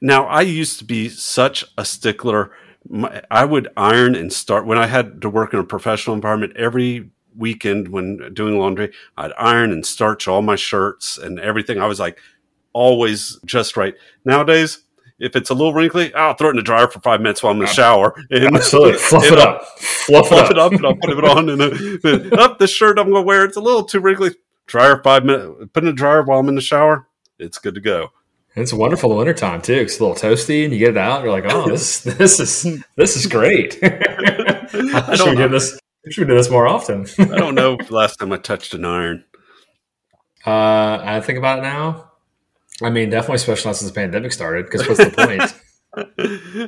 Now, 0.00 0.26
I 0.26 0.42
used 0.42 0.78
to 0.78 0.84
be 0.84 1.08
such 1.08 1.64
a 1.76 1.84
stickler. 1.84 2.52
My, 2.88 3.22
I 3.30 3.44
would 3.44 3.68
iron 3.76 4.14
and 4.14 4.32
start 4.32 4.66
when 4.66 4.78
I 4.78 4.86
had 4.86 5.22
to 5.22 5.30
work 5.30 5.54
in 5.54 5.58
a 5.58 5.64
professional 5.64 6.14
environment 6.14 6.56
every 6.56 7.10
weekend 7.36 7.88
when 7.88 8.32
doing 8.34 8.58
laundry. 8.58 8.92
I'd 9.16 9.32
iron 9.38 9.72
and 9.72 9.84
starch 9.84 10.28
all 10.28 10.42
my 10.42 10.56
shirts 10.56 11.18
and 11.18 11.40
everything. 11.40 11.80
I 11.80 11.86
was 11.86 11.98
like 11.98 12.18
always 12.72 13.38
just 13.44 13.76
right. 13.76 13.94
Nowadays, 14.24 14.80
if 15.18 15.36
it's 15.36 15.50
a 15.50 15.54
little 15.54 15.72
wrinkly, 15.72 16.12
I'll 16.14 16.34
throw 16.34 16.48
it 16.48 16.52
in 16.52 16.56
the 16.56 16.62
dryer 16.62 16.88
for 16.88 17.00
five 17.00 17.20
minutes 17.20 17.42
while 17.42 17.52
I'm 17.52 17.60
in 17.60 17.66
the 17.66 17.72
shower. 17.72 18.14
And, 18.30 18.56
Absolutely. 18.56 18.98
Fluff 18.98 19.24
and 19.24 19.32
it 19.32 19.38
up. 19.38 19.62
Fluff, 19.78 20.28
Fluff 20.28 20.50
it 20.50 20.58
up 20.58 20.72
and 20.72 20.86
I'll 20.86 20.96
put 20.96 21.10
it 21.10 21.24
on. 21.24 21.48
And 21.48 21.62
uh, 21.62 22.36
up 22.42 22.58
the 22.58 22.66
shirt 22.66 22.98
I'm 22.98 23.10
going 23.10 23.22
to 23.22 23.26
wear. 23.26 23.44
It's 23.44 23.56
a 23.56 23.60
little 23.60 23.84
too 23.84 24.00
wrinkly. 24.00 24.32
Dryer 24.66 25.00
five 25.02 25.24
minutes. 25.24 25.70
Put 25.72 25.84
in 25.84 25.86
the 25.86 25.92
dryer 25.92 26.22
while 26.22 26.40
I'm 26.40 26.48
in 26.48 26.54
the 26.54 26.60
shower. 26.60 27.08
It's 27.38 27.58
good 27.58 27.74
to 27.74 27.80
go. 27.80 28.10
It's 28.56 28.72
wonderful 28.72 29.10
in 29.10 29.14
the 29.14 29.18
wintertime 29.18 29.60
too. 29.62 29.74
It's 29.74 29.98
a 29.98 30.04
little 30.04 30.16
toasty, 30.16 30.64
and 30.64 30.72
you 30.72 30.78
get 30.78 30.90
it 30.90 30.96
out. 30.96 31.22
You're 31.24 31.32
like, 31.32 31.44
"Oh, 31.48 31.68
this 31.68 32.00
this 32.02 32.38
is 32.38 32.82
this 32.96 33.16
is 33.16 33.26
great." 33.26 33.78
I 33.82 35.16
should 35.16 35.30
we 35.30 35.36
do 35.36 35.48
this. 35.48 35.78
Should 36.10 36.28
do 36.28 36.34
this 36.34 36.50
more 36.50 36.66
often? 36.66 37.06
I 37.18 37.24
don't 37.38 37.54
know 37.54 37.76
the 37.76 37.94
last 37.94 38.16
time 38.16 38.30
I 38.32 38.36
touched 38.36 38.74
an 38.74 38.84
iron. 38.84 39.24
uh, 40.46 40.98
I 41.02 41.20
think 41.20 41.38
about 41.38 41.60
it 41.60 41.62
now. 41.62 42.10
I 42.82 42.90
mean, 42.90 43.08
definitely, 43.08 43.36
especially 43.36 43.70
not 43.70 43.76
since 43.76 43.90
the 43.90 43.94
pandemic 43.94 44.32
started. 44.32 44.66
Because 44.66 44.86
what's 44.86 45.04
the 45.04 45.10
point? 45.10 45.54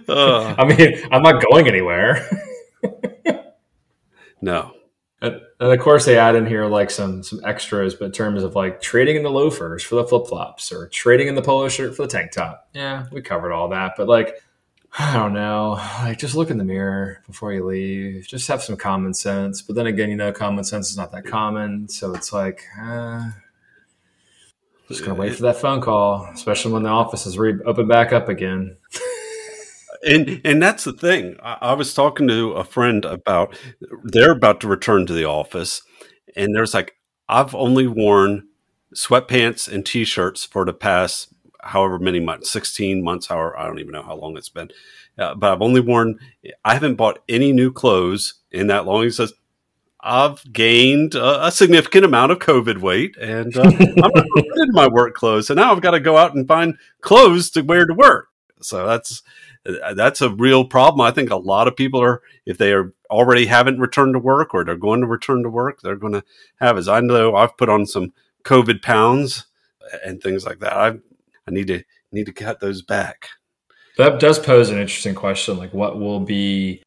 Uh, 0.08 0.54
I 0.56 0.64
mean, 0.64 1.02
I'm 1.10 1.20
not 1.20 1.44
going 1.50 1.66
anywhere. 1.66 2.30
no. 4.40 4.72
And, 5.22 5.40
and 5.60 5.72
of 5.72 5.80
course, 5.80 6.04
they 6.04 6.18
add 6.18 6.36
in 6.36 6.46
here 6.46 6.66
like 6.66 6.90
some 6.90 7.22
some 7.22 7.40
extras, 7.44 7.94
but 7.94 8.06
in 8.06 8.12
terms 8.12 8.42
of 8.42 8.54
like 8.54 8.82
trading 8.82 9.16
in 9.16 9.22
the 9.22 9.30
loafers 9.30 9.82
for 9.82 9.94
the 9.94 10.04
flip 10.04 10.26
flops 10.26 10.70
or 10.70 10.88
trading 10.88 11.28
in 11.28 11.34
the 11.34 11.42
polo 11.42 11.68
shirt 11.68 11.96
for 11.96 12.02
the 12.02 12.08
tank 12.08 12.32
top. 12.32 12.68
Yeah, 12.74 13.06
we 13.10 13.22
covered 13.22 13.52
all 13.52 13.68
that. 13.70 13.94
But 13.96 14.08
like, 14.08 14.34
I 14.98 15.14
don't 15.14 15.32
know. 15.32 15.80
Like, 16.00 16.18
just 16.18 16.34
look 16.34 16.50
in 16.50 16.58
the 16.58 16.64
mirror 16.64 17.22
before 17.26 17.52
you 17.54 17.64
leave. 17.64 18.26
Just 18.26 18.46
have 18.48 18.62
some 18.62 18.76
common 18.76 19.14
sense. 19.14 19.62
But 19.62 19.76
then 19.76 19.86
again, 19.86 20.10
you 20.10 20.16
know, 20.16 20.32
common 20.32 20.64
sense 20.64 20.90
is 20.90 20.98
not 20.98 21.12
that 21.12 21.24
common. 21.24 21.88
So 21.88 22.14
it's 22.14 22.32
like, 22.32 22.62
uh, 22.78 23.30
just 24.88 25.02
gonna 25.02 25.18
wait 25.18 25.34
for 25.34 25.42
that 25.42 25.56
phone 25.56 25.80
call, 25.80 26.28
especially 26.34 26.72
when 26.72 26.82
the 26.82 26.90
office 26.90 27.26
is 27.26 27.38
re- 27.38 27.60
open 27.64 27.88
back 27.88 28.12
up 28.12 28.28
again. 28.28 28.76
And 30.04 30.40
and 30.44 30.62
that's 30.62 30.84
the 30.84 30.92
thing. 30.92 31.36
I, 31.42 31.58
I 31.60 31.72
was 31.74 31.94
talking 31.94 32.28
to 32.28 32.52
a 32.52 32.64
friend 32.64 33.04
about 33.04 33.56
they're 34.04 34.32
about 34.32 34.60
to 34.60 34.68
return 34.68 35.06
to 35.06 35.12
the 35.12 35.24
office, 35.24 35.82
and 36.36 36.54
there's 36.54 36.74
like 36.74 36.94
I've 37.28 37.54
only 37.54 37.86
worn 37.86 38.48
sweatpants 38.94 39.70
and 39.70 39.84
t-shirts 39.84 40.44
for 40.44 40.64
the 40.64 40.72
past 40.72 41.32
however 41.62 41.98
many 41.98 42.20
months, 42.20 42.50
sixteen 42.50 43.02
months, 43.02 43.26
however 43.26 43.58
I 43.58 43.66
don't 43.66 43.80
even 43.80 43.92
know 43.92 44.02
how 44.02 44.16
long 44.16 44.36
it's 44.36 44.48
been. 44.48 44.70
Uh, 45.18 45.34
but 45.34 45.52
I've 45.52 45.62
only 45.62 45.80
worn. 45.80 46.18
I 46.64 46.74
haven't 46.74 46.96
bought 46.96 47.20
any 47.28 47.52
new 47.52 47.72
clothes 47.72 48.34
in 48.50 48.66
that 48.68 48.86
long. 48.86 49.04
He 49.04 49.10
says. 49.10 49.32
I've 50.08 50.52
gained 50.52 51.16
a, 51.16 51.46
a 51.46 51.50
significant 51.50 52.04
amount 52.04 52.30
of 52.30 52.38
COVID 52.38 52.78
weight, 52.78 53.16
and 53.16 53.56
uh, 53.56 53.62
I'm 53.64 53.96
not 53.96 54.12
in 54.58 54.70
my 54.70 54.86
work 54.86 55.14
clothes, 55.14 55.50
and 55.50 55.56
now 55.56 55.72
I've 55.72 55.80
got 55.80 55.92
to 55.92 56.00
go 56.00 56.16
out 56.16 56.32
and 56.32 56.46
find 56.46 56.76
clothes 57.00 57.50
to 57.52 57.62
wear 57.62 57.86
to 57.86 57.94
work. 57.94 58.28
So 58.60 58.86
that's 58.86 59.22
Uh, 59.66 59.94
that's 59.94 60.20
a 60.20 60.30
real 60.30 60.64
problem. 60.64 61.00
I 61.00 61.10
think 61.10 61.30
a 61.30 61.36
lot 61.36 61.68
of 61.68 61.76
people 61.76 62.00
are, 62.00 62.22
if 62.44 62.58
they 62.58 62.72
are 62.72 62.92
already 63.10 63.46
haven't 63.46 63.80
returned 63.80 64.14
to 64.14 64.18
work 64.18 64.54
or 64.54 64.64
they're 64.64 64.76
going 64.76 65.00
to 65.00 65.06
return 65.06 65.42
to 65.42 65.48
work, 65.48 65.80
they're 65.80 65.96
going 65.96 66.12
to 66.12 66.24
have. 66.60 66.76
As 66.78 66.88
I 66.88 67.00
know, 67.00 67.34
I've 67.34 67.56
put 67.56 67.68
on 67.68 67.86
some 67.86 68.12
COVID 68.44 68.82
pounds 68.82 69.46
and 70.04 70.22
things 70.22 70.44
like 70.44 70.60
that. 70.60 70.72
I 70.72 70.88
I 71.48 71.50
need 71.50 71.68
to 71.68 71.82
need 72.12 72.26
to 72.26 72.32
cut 72.32 72.60
those 72.60 72.82
back. 72.82 73.28
That 73.98 74.20
does 74.20 74.38
pose 74.38 74.70
an 74.70 74.78
interesting 74.78 75.14
question. 75.14 75.56
Like, 75.56 75.72
what 75.72 75.98
will 75.98 76.20
be? 76.20 76.82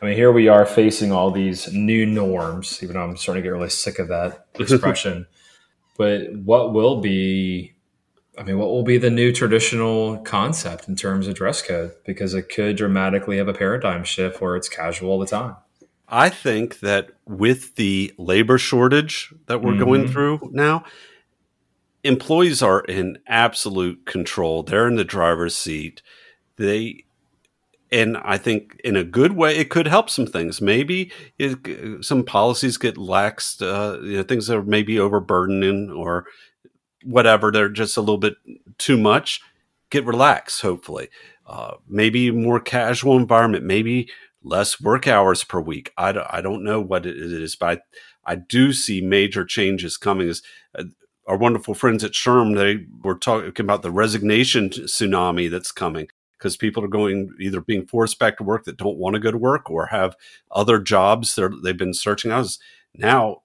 I 0.00 0.06
mean, 0.06 0.16
here 0.16 0.32
we 0.32 0.48
are 0.48 0.66
facing 0.66 1.12
all 1.12 1.30
these 1.30 1.72
new 1.72 2.06
norms, 2.06 2.82
even 2.82 2.94
though 2.94 3.02
I'm 3.02 3.16
starting 3.16 3.42
to 3.42 3.46
get 3.46 3.52
really 3.52 3.68
sick 3.68 3.98
of 3.98 4.08
that 4.08 4.46
expression. 4.58 5.26
but 5.96 6.32
what 6.34 6.72
will 6.72 7.00
be? 7.00 7.71
I 8.38 8.42
mean, 8.44 8.58
what 8.58 8.68
will 8.68 8.82
be 8.82 8.96
the 8.96 9.10
new 9.10 9.30
traditional 9.32 10.18
concept 10.18 10.88
in 10.88 10.96
terms 10.96 11.26
of 11.26 11.34
dress 11.34 11.60
code? 11.60 11.92
Because 12.06 12.32
it 12.32 12.48
could 12.48 12.76
dramatically 12.76 13.36
have 13.36 13.48
a 13.48 13.52
paradigm 13.52 14.04
shift 14.04 14.40
where 14.40 14.56
it's 14.56 14.68
casual 14.68 15.10
all 15.10 15.18
the 15.18 15.26
time. 15.26 15.56
I 16.08 16.28
think 16.28 16.80
that 16.80 17.10
with 17.26 17.76
the 17.76 18.12
labor 18.18 18.58
shortage 18.58 19.32
that 19.46 19.62
we're 19.62 19.76
going 19.76 20.04
Mhm. 20.04 20.10
through 20.10 20.50
now, 20.52 20.84
employees 22.04 22.62
are 22.62 22.80
in 22.80 23.18
absolute 23.26 24.04
control. 24.06 24.62
They're 24.62 24.88
in 24.88 24.96
the 24.96 25.04
driver's 25.04 25.54
seat. 25.54 26.02
They, 26.56 27.04
and 27.90 28.16
I 28.18 28.38
think 28.38 28.80
in 28.82 28.96
a 28.96 29.04
good 29.04 29.32
way, 29.32 29.56
it 29.56 29.70
could 29.70 29.86
help 29.86 30.10
some 30.10 30.26
things. 30.26 30.60
Maybe 30.60 31.12
it, 31.38 32.04
some 32.04 32.24
policies 32.24 32.76
get 32.76 32.96
laxed, 32.96 33.62
uh, 33.62 34.00
you 34.02 34.16
know, 34.16 34.22
things 34.22 34.46
that 34.48 34.56
are 34.56 34.62
maybe 34.62 34.98
overburdening 34.98 35.90
or 35.90 36.26
whatever. 37.04 37.50
They're 37.50 37.68
just 37.68 37.96
a 37.96 38.00
little 38.00 38.18
bit 38.18 38.34
too 38.78 38.96
much. 38.96 39.40
Get 39.90 40.04
relaxed, 40.04 40.62
hopefully. 40.62 41.08
Uh, 41.46 41.74
maybe 41.88 42.30
more 42.30 42.60
casual 42.60 43.16
environment, 43.16 43.64
maybe 43.64 44.08
less 44.42 44.80
work 44.80 45.06
hours 45.06 45.44
per 45.44 45.60
week. 45.60 45.92
I 45.96 46.12
don't, 46.12 46.26
I 46.30 46.40
don't 46.40 46.64
know 46.64 46.80
what 46.80 47.06
it 47.06 47.16
is, 47.16 47.56
but 47.56 47.82
I, 48.24 48.32
I 48.32 48.34
do 48.36 48.72
see 48.72 49.00
major 49.00 49.44
changes 49.44 49.96
coming. 49.96 50.28
As 50.28 50.42
uh, 50.78 50.84
our 51.26 51.36
wonderful 51.36 51.74
friends 51.74 52.04
at 52.04 52.12
SHRM, 52.12 52.56
they 52.56 52.86
were 53.02 53.18
talking 53.18 53.52
about 53.58 53.82
the 53.82 53.90
resignation 53.90 54.70
tsunami 54.70 55.50
that's 55.50 55.72
coming 55.72 56.08
because 56.38 56.56
people 56.56 56.84
are 56.84 56.88
going 56.88 57.30
either 57.38 57.60
being 57.60 57.86
forced 57.86 58.18
back 58.18 58.36
to 58.38 58.44
work 58.44 58.64
that 58.64 58.76
don't 58.76 58.98
want 58.98 59.14
to 59.14 59.20
go 59.20 59.30
to 59.30 59.38
work 59.38 59.70
or 59.70 59.86
have 59.86 60.16
other 60.50 60.80
jobs 60.80 61.34
they're, 61.34 61.52
they've 61.62 61.76
been 61.76 61.94
searching 61.94 62.32
out. 62.32 62.48
Now, 62.94 63.42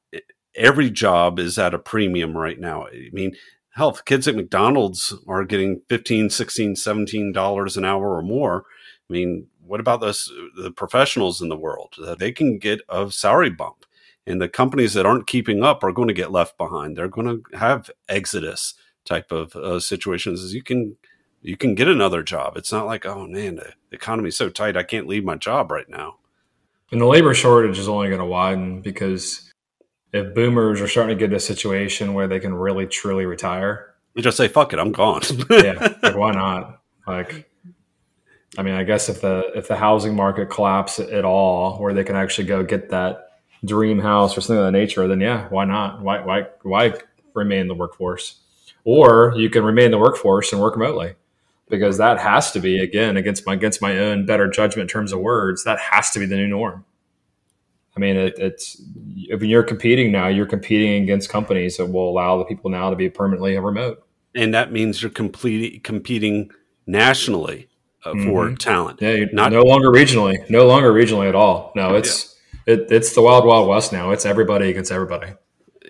every 0.57 0.89
job 0.89 1.39
is 1.39 1.57
at 1.57 1.73
a 1.73 1.79
premium 1.79 2.35
right 2.37 2.59
now. 2.59 2.87
I 2.87 3.09
mean, 3.13 3.35
health 3.71 4.05
kids 4.05 4.27
at 4.27 4.35
McDonald's 4.35 5.13
are 5.27 5.45
getting 5.45 5.81
15, 5.89 6.29
16, 6.29 6.75
17 6.75 7.31
dollars 7.31 7.77
an 7.77 7.85
hour 7.85 8.17
or 8.17 8.21
more. 8.21 8.65
I 9.09 9.13
mean, 9.13 9.47
what 9.65 9.79
about 9.79 10.01
those 10.01 10.31
the 10.57 10.71
professionals 10.71 11.41
in 11.41 11.49
the 11.49 11.55
world? 11.55 11.95
They 12.19 12.31
can 12.31 12.57
get 12.57 12.81
a 12.89 13.11
salary 13.11 13.49
bump. 13.49 13.85
And 14.25 14.41
the 14.41 14.49
companies 14.49 14.93
that 14.93 15.05
aren't 15.05 15.25
keeping 15.25 15.63
up 15.63 15.83
are 15.85 15.93
going 15.93 16.09
to 16.09 16.13
get 16.13 16.33
left 16.33 16.57
behind. 16.57 16.97
They're 16.97 17.07
going 17.07 17.27
to 17.27 17.57
have 17.57 17.89
exodus 18.09 18.73
type 19.05 19.31
of 19.31 19.55
uh, 19.55 19.79
situations. 19.79 20.53
You 20.53 20.61
can 20.61 20.97
you 21.41 21.55
can 21.55 21.75
get 21.75 21.87
another 21.87 22.23
job. 22.23 22.57
It's 22.57 22.71
not 22.71 22.85
like, 22.85 23.05
oh 23.05 23.25
man, 23.27 23.55
the 23.55 23.73
economy's 23.91 24.35
so 24.35 24.49
tight, 24.49 24.75
I 24.75 24.83
can't 24.83 25.07
leave 25.07 25.23
my 25.23 25.35
job 25.35 25.71
right 25.71 25.87
now. 25.87 26.17
And 26.91 26.99
the 26.99 27.05
labor 27.05 27.33
shortage 27.33 27.77
is 27.77 27.87
only 27.87 28.07
going 28.07 28.19
to 28.19 28.25
widen 28.25 28.81
because 28.81 29.51
if 30.13 30.33
boomers 30.33 30.81
are 30.81 30.87
starting 30.87 31.17
to 31.17 31.19
get 31.19 31.29
to 31.31 31.35
a 31.35 31.39
situation 31.39 32.13
where 32.13 32.27
they 32.27 32.39
can 32.39 32.53
really 32.53 32.87
truly 32.87 33.25
retire, 33.25 33.93
You 34.15 34.23
just 34.23 34.37
say, 34.37 34.47
fuck 34.47 34.73
it, 34.73 34.79
I'm 34.79 34.91
gone. 34.91 35.21
yeah, 35.49 35.95
like 36.03 36.15
why 36.15 36.31
not? 36.31 36.81
Like, 37.05 37.49
I 38.57 38.63
mean, 38.63 38.73
I 38.73 38.83
guess 38.83 39.09
if 39.09 39.21
the 39.21 39.51
if 39.55 39.67
the 39.67 39.75
housing 39.75 40.15
market 40.15 40.49
collapses 40.49 41.09
at 41.09 41.25
all, 41.25 41.77
where 41.79 41.93
they 41.93 42.03
can 42.03 42.15
actually 42.15 42.47
go 42.47 42.63
get 42.63 42.89
that 42.89 43.31
dream 43.65 43.99
house 43.99 44.37
or 44.37 44.41
something 44.41 44.57
of 44.57 44.65
that 44.65 44.77
nature, 44.77 45.07
then 45.07 45.19
yeah, 45.19 45.47
why 45.49 45.65
not? 45.65 46.01
Why 46.01 46.21
why 46.21 46.47
why 46.63 46.93
remain 47.33 47.61
in 47.61 47.67
the 47.67 47.75
workforce? 47.75 48.39
Or 48.83 49.33
you 49.35 49.49
can 49.49 49.63
remain 49.63 49.85
in 49.85 49.91
the 49.91 49.97
workforce 49.97 50.53
and 50.53 50.61
work 50.61 50.75
remotely, 50.75 51.15
because 51.69 51.97
that 51.97 52.19
has 52.19 52.51
to 52.53 52.59
be 52.59 52.79
again 52.79 53.17
against 53.17 53.45
my 53.45 53.53
against 53.53 53.81
my 53.81 53.97
own 53.97 54.25
better 54.25 54.47
judgment 54.47 54.89
in 54.89 54.93
terms 54.93 55.11
of 55.11 55.19
words. 55.19 55.63
That 55.63 55.79
has 55.79 56.11
to 56.11 56.19
be 56.19 56.25
the 56.25 56.37
new 56.37 56.47
norm. 56.47 56.85
I 57.97 57.99
mean, 57.99 58.15
it, 58.15 58.35
it's 58.37 58.79
if 59.15 59.41
you're 59.41 59.63
competing 59.63 60.11
now, 60.11 60.27
you're 60.27 60.45
competing 60.45 61.01
against 61.01 61.29
companies 61.29 61.77
that 61.77 61.87
will 61.87 62.07
allow 62.09 62.37
the 62.37 62.45
people 62.45 62.69
now 62.69 62.91
to 62.91 62.95
be 62.95 63.09
permanently 63.09 63.57
remote. 63.57 64.03
and 64.35 64.53
that 64.53 64.71
means 64.71 65.01
you're 65.01 65.09
complete, 65.09 65.83
competing 65.83 66.51
nationally 66.85 67.67
uh, 68.05 68.13
for 68.23 68.53
talent. 68.55 68.97
Mm-hmm. 68.99 69.05
Yeah, 69.05 69.11
you're 69.13 69.33
Not- 69.33 69.51
no 69.51 69.63
longer 69.63 69.89
regionally, 69.89 70.47
no 70.49 70.67
longer 70.67 70.93
regionally 70.93 71.27
at 71.27 71.33
all. 71.35 71.71
No, 71.75 71.95
it's 71.95 72.35
it, 72.67 72.87
it's 72.91 73.15
the 73.15 73.21
wild 73.23 73.45
wild 73.45 73.67
west 73.67 73.91
now. 73.91 74.11
It's 74.11 74.25
everybody 74.25 74.69
against 74.69 74.91
everybody. 74.91 75.33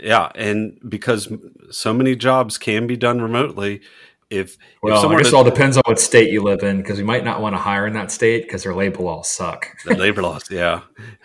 Yeah, 0.02 0.32
and 0.36 0.80
because 0.88 1.28
so 1.72 1.94
many 1.94 2.16
jobs 2.16 2.58
can 2.58 2.88
be 2.88 2.96
done 2.96 3.20
remotely, 3.22 3.82
if 4.30 4.48
if 4.48 4.58
Well, 4.82 4.98
I 4.98 5.02
someone 5.02 5.18
guess 5.20 5.30
it 5.30 5.34
all 5.34 5.44
depends 5.44 5.78
on 5.78 5.84
what 5.86 6.00
state 6.00 6.32
you 6.32 6.42
live 6.42 6.64
in 6.64 6.78
because 6.78 6.98
we 6.98 7.04
might 7.04 7.24
not 7.24 7.42
want 7.42 7.54
to 7.54 7.60
hire 7.60 7.88
in 7.88 7.94
that 7.94 8.12
state 8.12 8.44
because 8.44 8.64
their 8.64 8.76
labor 8.76 9.02
laws 9.02 9.30
suck. 9.30 9.68
the 9.86 9.96
labor 9.96 10.22
laws, 10.22 10.44
yeah. 10.50 10.82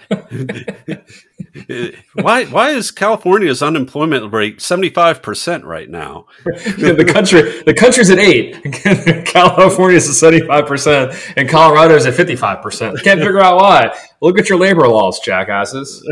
why 2.15 2.45
why 2.45 2.71
is 2.71 2.91
California's 2.91 3.63
unemployment 3.63 4.33
rate 4.33 4.61
seventy 4.61 4.91
five 4.91 5.23
percent 5.23 5.65
right 5.65 5.91
now? 5.91 6.27
the 6.45 7.09
country, 7.13 7.63
the 7.63 7.75
country's 7.75 8.11
at 8.11 8.19
eight. 8.19 8.63
California's 9.27 10.09
at 10.09 10.15
seventy 10.15 10.47
five 10.47 10.67
percent, 10.67 11.13
and 11.37 11.49
Colorado's 11.49 12.07
at 12.07 12.15
fifty 12.15 12.37
five 12.37 12.63
percent. 12.63 13.03
Can't 13.03 13.21
figure 13.21 13.41
out 13.41 13.57
why. 13.57 13.97
Look 14.21 14.39
at 14.39 14.49
your 14.49 14.59
labor 14.59 14.87
laws, 14.87 15.21
jackasses. 15.21 16.07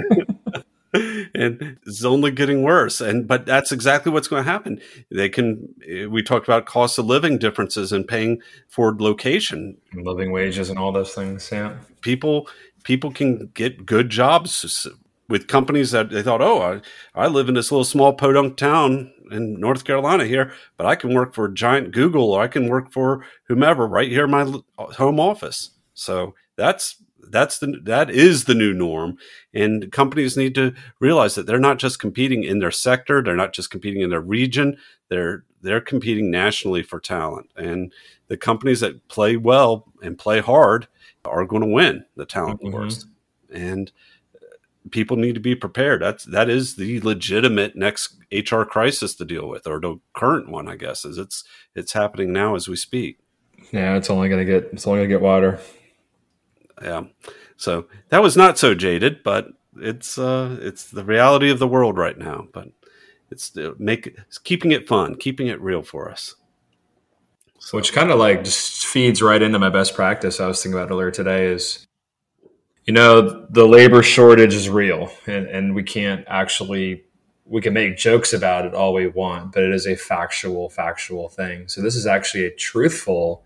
And 0.93 1.79
it's 1.87 2.05
only 2.05 2.31
getting 2.33 2.63
worse 2.63 3.01
and 3.01 3.29
but 3.29 3.47
that's 3.47 3.71
exactly 3.71 4.11
what's 4.11 4.27
going 4.27 4.43
to 4.43 4.51
happen 4.51 4.81
they 5.11 5.29
can 5.29 5.73
eh, 5.89 6.07
we 6.07 6.23
talked 6.23 6.47
about 6.49 6.67
cost 6.67 6.99
of 6.99 7.07
living 7.07 7.39
differences 7.39 7.93
and 7.93 8.09
paying 8.09 8.41
for 8.69 8.97
location 8.99 9.77
Living 9.95 10.33
wages 10.33 10.69
and 10.69 10.79
all 10.79 10.91
those 10.91 11.15
things. 11.15 11.49
Yeah. 11.53 11.77
people 12.01 12.49
people 12.83 13.13
can 13.13 13.51
get 13.55 13.87
good 13.87 14.11
jobs 14.11 14.89
with 15.29 15.47
companies 15.47 15.93
that 15.93 16.11
they 16.11 16.23
thought 16.23 16.43
oh 16.43 16.61
i, 17.15 17.25
I 17.25 17.29
live 17.29 17.49
in 17.49 17.55
this 17.55 17.71
little 17.71 17.85
small 17.85 18.13
podunk 18.13 18.57
town 18.57 19.13
in 19.31 19.61
north 19.61 19.85
carolina 19.85 20.25
here 20.25 20.53
but 20.77 20.87
i 20.87 20.97
can 20.97 21.15
work 21.15 21.35
for 21.35 21.49
giant 21.49 21.93
google 21.93 22.33
or 22.33 22.43
i 22.43 22.49
can 22.49 22.69
work 22.69 22.91
for 22.91 23.25
whomever 23.45 23.87
right 23.87 24.09
here 24.09 24.25
in 24.25 24.31
my 24.33 24.53
home 24.77 25.21
office 25.21 25.71
so 25.95 26.35
that's 26.57 26.97
that's 27.31 27.59
the 27.59 27.79
that 27.85 28.11
is 28.11 28.45
the 28.45 28.55
new 28.55 28.73
norm. 28.75 29.17
And 29.55 29.91
companies 29.93 30.37
need 30.37 30.55
to 30.57 30.75
realize 31.01 31.35
that 31.35 31.47
they're 31.47 31.59
not 31.59 31.79
just 31.79 31.99
competing 31.99 32.45
in 32.45 32.59
their 32.59 32.71
sector 32.71 33.23
they're 33.23 33.37
not 33.37 33.53
just 33.53 33.71
competing 33.71 34.03
in 34.03 34.11
their 34.11 34.21
region 34.21 34.77
they're 35.09 35.45
they're 35.63 35.81
competing 35.81 36.31
nationally 36.31 36.83
for 36.83 36.99
talent. 37.01 37.51
And 37.57 37.93
the 38.29 38.37
companies 38.37 38.81
that 38.81 39.07
play 39.09 39.37
well 39.37 39.87
and 40.03 40.19
play 40.19 40.41
hard 40.41 40.89
are 41.25 41.45
going 41.45 41.63
to 41.63 41.69
win 41.69 42.05
the 42.17 42.25
talent 42.25 42.63
Mhm. 42.63 42.73
wars. 42.73 43.07
And 43.53 43.93
people 44.91 45.17
need 45.19 45.35
to 45.35 45.41
be 45.41 45.55
prepared. 45.55 46.01
That's 46.01 46.25
that 46.25 46.49
is 46.49 46.77
the 46.77 47.01
legitimate 47.01 47.77
next 47.77 48.17
hr 48.33 48.63
crisis 48.63 49.15
to 49.17 49.25
deal 49.25 49.49
with 49.49 49.67
or 49.67 49.81
the 49.81 49.99
current 50.15 50.49
one 50.49 50.69
i 50.69 50.77
guess 50.77 51.05
is 51.05 51.19
it's 51.19 51.43
it's 51.75 51.93
happening 51.93 52.33
now 52.33 52.55
as 52.55 52.69
we 52.69 52.77
speak. 52.77 53.19
Yeah, 53.73 53.97
it's 53.97 54.09
only 54.11 54.29
gonna 54.29 54.45
get 54.45 54.71
it's 54.73 54.87
only 54.87 55.01
gonna 55.01 55.09
get 55.09 55.21
wider. 55.21 55.61
Yeah 56.83 57.03
so 57.57 57.87
that 58.09 58.23
was 58.23 58.37
not 58.37 58.59
so 58.59 58.75
jaded 58.75 59.23
but 59.23 59.49
it's 59.77 60.19
uh 60.19 60.59
it's 60.61 60.91
the 60.91 61.05
reality 61.05 61.51
of 61.51 61.59
the 61.59 61.69
world 61.69 61.97
right 61.97 62.19
now 62.19 62.47
but 62.53 62.69
it's 63.31 63.57
uh, 63.57 63.73
make 63.79 64.07
it's 64.07 64.39
keeping 64.39 64.73
it 64.73 64.89
fun 64.89 65.15
keeping 65.15 65.47
it 65.47 65.61
real 65.61 65.83
for 65.83 66.11
us 66.11 66.35
So. 67.59 67.77
Which 67.77 67.93
kind 67.93 68.11
of 68.11 68.19
like 68.19 68.45
just 68.45 68.87
feeds 68.87 69.23
right 69.23 69.41
into 69.43 69.59
my 69.59 69.71
best 69.71 69.95
practice 69.95 70.41
I 70.41 70.47
was 70.47 70.63
thinking 70.63 70.79
about 70.79 70.91
earlier 70.93 71.11
today 71.11 71.47
is 71.47 71.87
you 72.87 72.95
know, 72.95 73.47
the 73.51 73.67
labor 73.69 74.03
shortage 74.03 74.55
is 74.55 74.69
real 74.69 75.13
and, 75.27 75.47
and 75.47 75.75
we 75.75 75.83
can't 75.83 76.25
actually 76.27 77.05
we 77.45 77.61
can 77.61 77.73
make 77.75 77.97
jokes 77.97 78.33
about 78.33 78.65
it 78.65 78.75
all 78.75 78.95
we 78.95 79.09
want, 79.09 79.53
but 79.53 79.65
it 79.65 79.73
is 79.73 79.87
a 79.87 79.97
factual, 79.97 80.69
factual 80.71 81.29
thing. 81.29 81.67
So 81.69 81.83
this 81.83 81.97
is 81.97 82.07
actually 82.07 82.47
a 82.47 82.55
truthful 82.55 83.45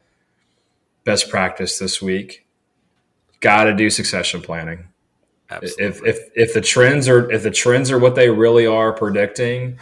best 1.05 1.31
practice 1.31 1.79
this 1.79 2.03
week. 2.03 2.44
Gotta 3.45 3.75
do 3.75 3.91
succession 3.91 4.41
planning. 4.41 4.89
absolutely 5.51 5.85
if 5.85 6.03
if 6.03 6.31
if 6.35 6.55
the 6.55 6.63
trends 6.63 7.11
are 7.11 7.31
if 7.31 7.43
the 7.43 7.51
trends 7.51 7.91
are 7.91 7.99
what 7.99 8.15
they 8.15 8.31
really 8.31 8.67
are 8.67 8.95
predicting, 8.95 9.79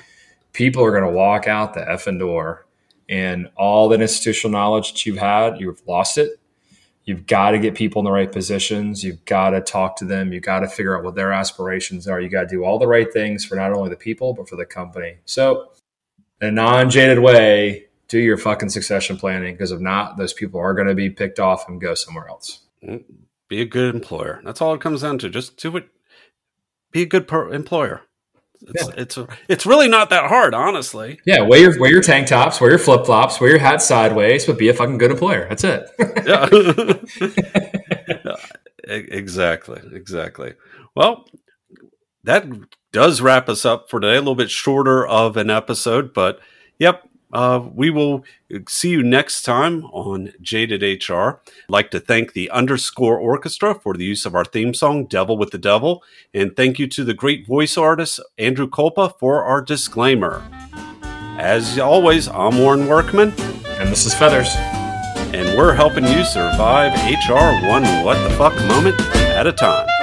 people 0.53 0.85
are 0.85 0.91
going 0.91 1.05
to 1.05 1.17
walk 1.17 1.47
out 1.47 1.73
the 1.73 1.81
effing 1.81 2.19
door, 2.19 2.67
and 3.09 3.49
all 3.57 3.89
that 3.91 4.03
institutional 4.03 4.51
knowledge 4.51 4.91
that 4.91 5.07
you've 5.07 5.19
had, 5.19 5.61
you've 5.61 5.81
lost 5.87 6.19
it. 6.19 6.41
You've 7.05 7.25
got 7.25 7.53
to 7.53 7.61
get 7.61 7.77
people 7.77 8.01
in 8.01 8.05
the 8.05 8.11
right 8.11 8.33
positions. 8.33 9.05
You've 9.05 9.25
got 9.27 9.51
to 9.51 9.61
talk 9.61 9.95
to 9.99 10.05
them. 10.05 10.33
You've 10.33 10.43
got 10.43 10.61
to 10.61 10.69
figure 10.69 10.99
out 10.99 11.05
what 11.05 11.15
their 11.15 11.33
aspirations 11.33 12.09
are. 12.09 12.21
You 12.21 12.29
got 12.29 12.43
to 12.43 12.49
do 12.49 12.65
all 12.65 12.81
the 12.81 12.89
right 12.89 13.13
things 13.13 13.45
for 13.45 13.55
not 13.55 13.73
only 13.73 13.91
the 13.91 13.97
people 13.97 14.35
but 14.35 14.49
for 14.49 14.57
the 14.57 14.67
company. 14.67 15.19
So, 15.25 15.71
in 16.41 16.49
a 16.49 16.51
non-jaded 16.51 17.21
way, 17.21 17.87
do 18.09 18.19
your 18.19 18.39
fucking 18.39 18.71
succession 18.71 19.17
planning 19.17 19.55
because 19.55 19.71
if 19.71 19.79
not, 19.79 20.17
those 20.17 20.33
people 20.33 20.59
are 20.59 20.75
going 20.75 20.89
to 20.89 20.95
be 20.95 21.11
picked 21.11 21.39
off 21.39 21.69
and 21.69 21.81
go 21.81 21.95
somewhere 21.95 22.29
else. 22.29 22.61
Mm. 22.85 23.05
Be 23.53 23.61
a 23.61 23.65
good 23.67 23.95
employer 23.95 24.41
that's 24.45 24.61
all 24.61 24.75
it 24.75 24.81
comes 24.81 25.03
down 25.03 25.19
to 25.19 25.29
just 25.29 25.57
do 25.57 25.77
it 25.77 25.87
be 26.91 27.03
a 27.03 27.07
good 27.07 27.29
per- 27.29 27.53
employer 27.53 28.03
it's 28.63 28.89
it's 28.97 29.19
it's 29.49 29.67
really 29.67 29.89
not 29.89 30.11
that 30.11 30.29
hard 30.29 30.55
honestly 30.55 31.19
Yeah, 31.27 31.43
wear 31.43 31.61
your 31.61 31.81
wear 31.81 31.91
your 31.91 32.03
tank 32.03 32.29
tops, 32.29 32.61
wear 32.61 32.71
your 32.71 32.79
flip 32.79 33.05
flops, 33.05 33.41
wear 33.41 33.51
your 33.51 33.59
hat 33.59 33.83
sideways, 33.83 34.47
but 34.47 34.57
be 34.57 34.69
a 34.69 34.75
fucking 34.75 34.99
good 34.99 35.11
employer. 35.11 35.49
That's 35.49 35.65
it. 35.65 35.89
yeah. 38.25 38.37
Exactly. 38.85 39.81
Exactly. 39.93 40.55
Well, 40.95 41.25
that 42.25 42.47
does 42.93 43.21
wrap 43.21 43.49
us 43.49 43.65
up 43.65 43.89
for 43.89 44.01
today. 44.01 44.17
A 44.17 44.19
little 44.19 44.35
bit 44.35 44.51
shorter 44.51 45.07
of 45.07 45.37
an 45.37 45.51
episode, 45.51 46.13
but 46.13 46.41
yep. 46.79 47.09
Uh, 47.33 47.69
we 47.73 47.91
will 47.91 48.25
see 48.69 48.91
you 48.91 49.03
next 49.03 49.43
time 49.43 49.85
on 49.87 50.33
Jaded 50.43 50.83
HR. 50.83 51.13
I'd 51.15 51.41
like 51.69 51.91
to 51.93 52.01
thank 52.01 52.33
the 52.33 52.51
Underscore 52.51 53.19
Orkestra 53.19 53.75
for 53.75 53.95
the 53.95 54.05
use 54.05 54.27
of 54.27 54.35
our 54.35 54.45
theme 54.45 54.75
song, 54.75 55.07
Devil 55.07 55.39
with 55.39 55.51
the 55.51 55.59
Devil. 55.59 56.03
And 56.35 56.55
thank 56.55 56.79
you 56.79 56.87
to 56.89 57.05
the 57.05 57.15
great 57.15 57.47
voice 57.47 57.79
artist, 57.79 58.21
Andrew 58.37 58.69
Kolpa, 58.69 59.19
for 59.19 59.43
our 59.45 59.63
disclaimer. 59.63 60.43
As 61.39 61.79
always, 61.79 62.29
I'm 62.29 62.59
Warren 62.59 62.87
Workman 62.87 63.33
and 63.83 63.89
this 63.89 64.07
is 64.07 64.15
Feathers. 64.15 64.55
and 65.35 65.57
we're 65.57 65.75
helping 65.75 66.05
you 66.05 66.25
survive 66.25 66.93
HR 66.93 67.67
one 67.67 67.85
what 68.05 68.23
the 68.29 68.35
fuck 68.37 68.55
moment 68.67 69.01
at 69.17 69.47
a 69.47 69.53
time. 69.53 70.02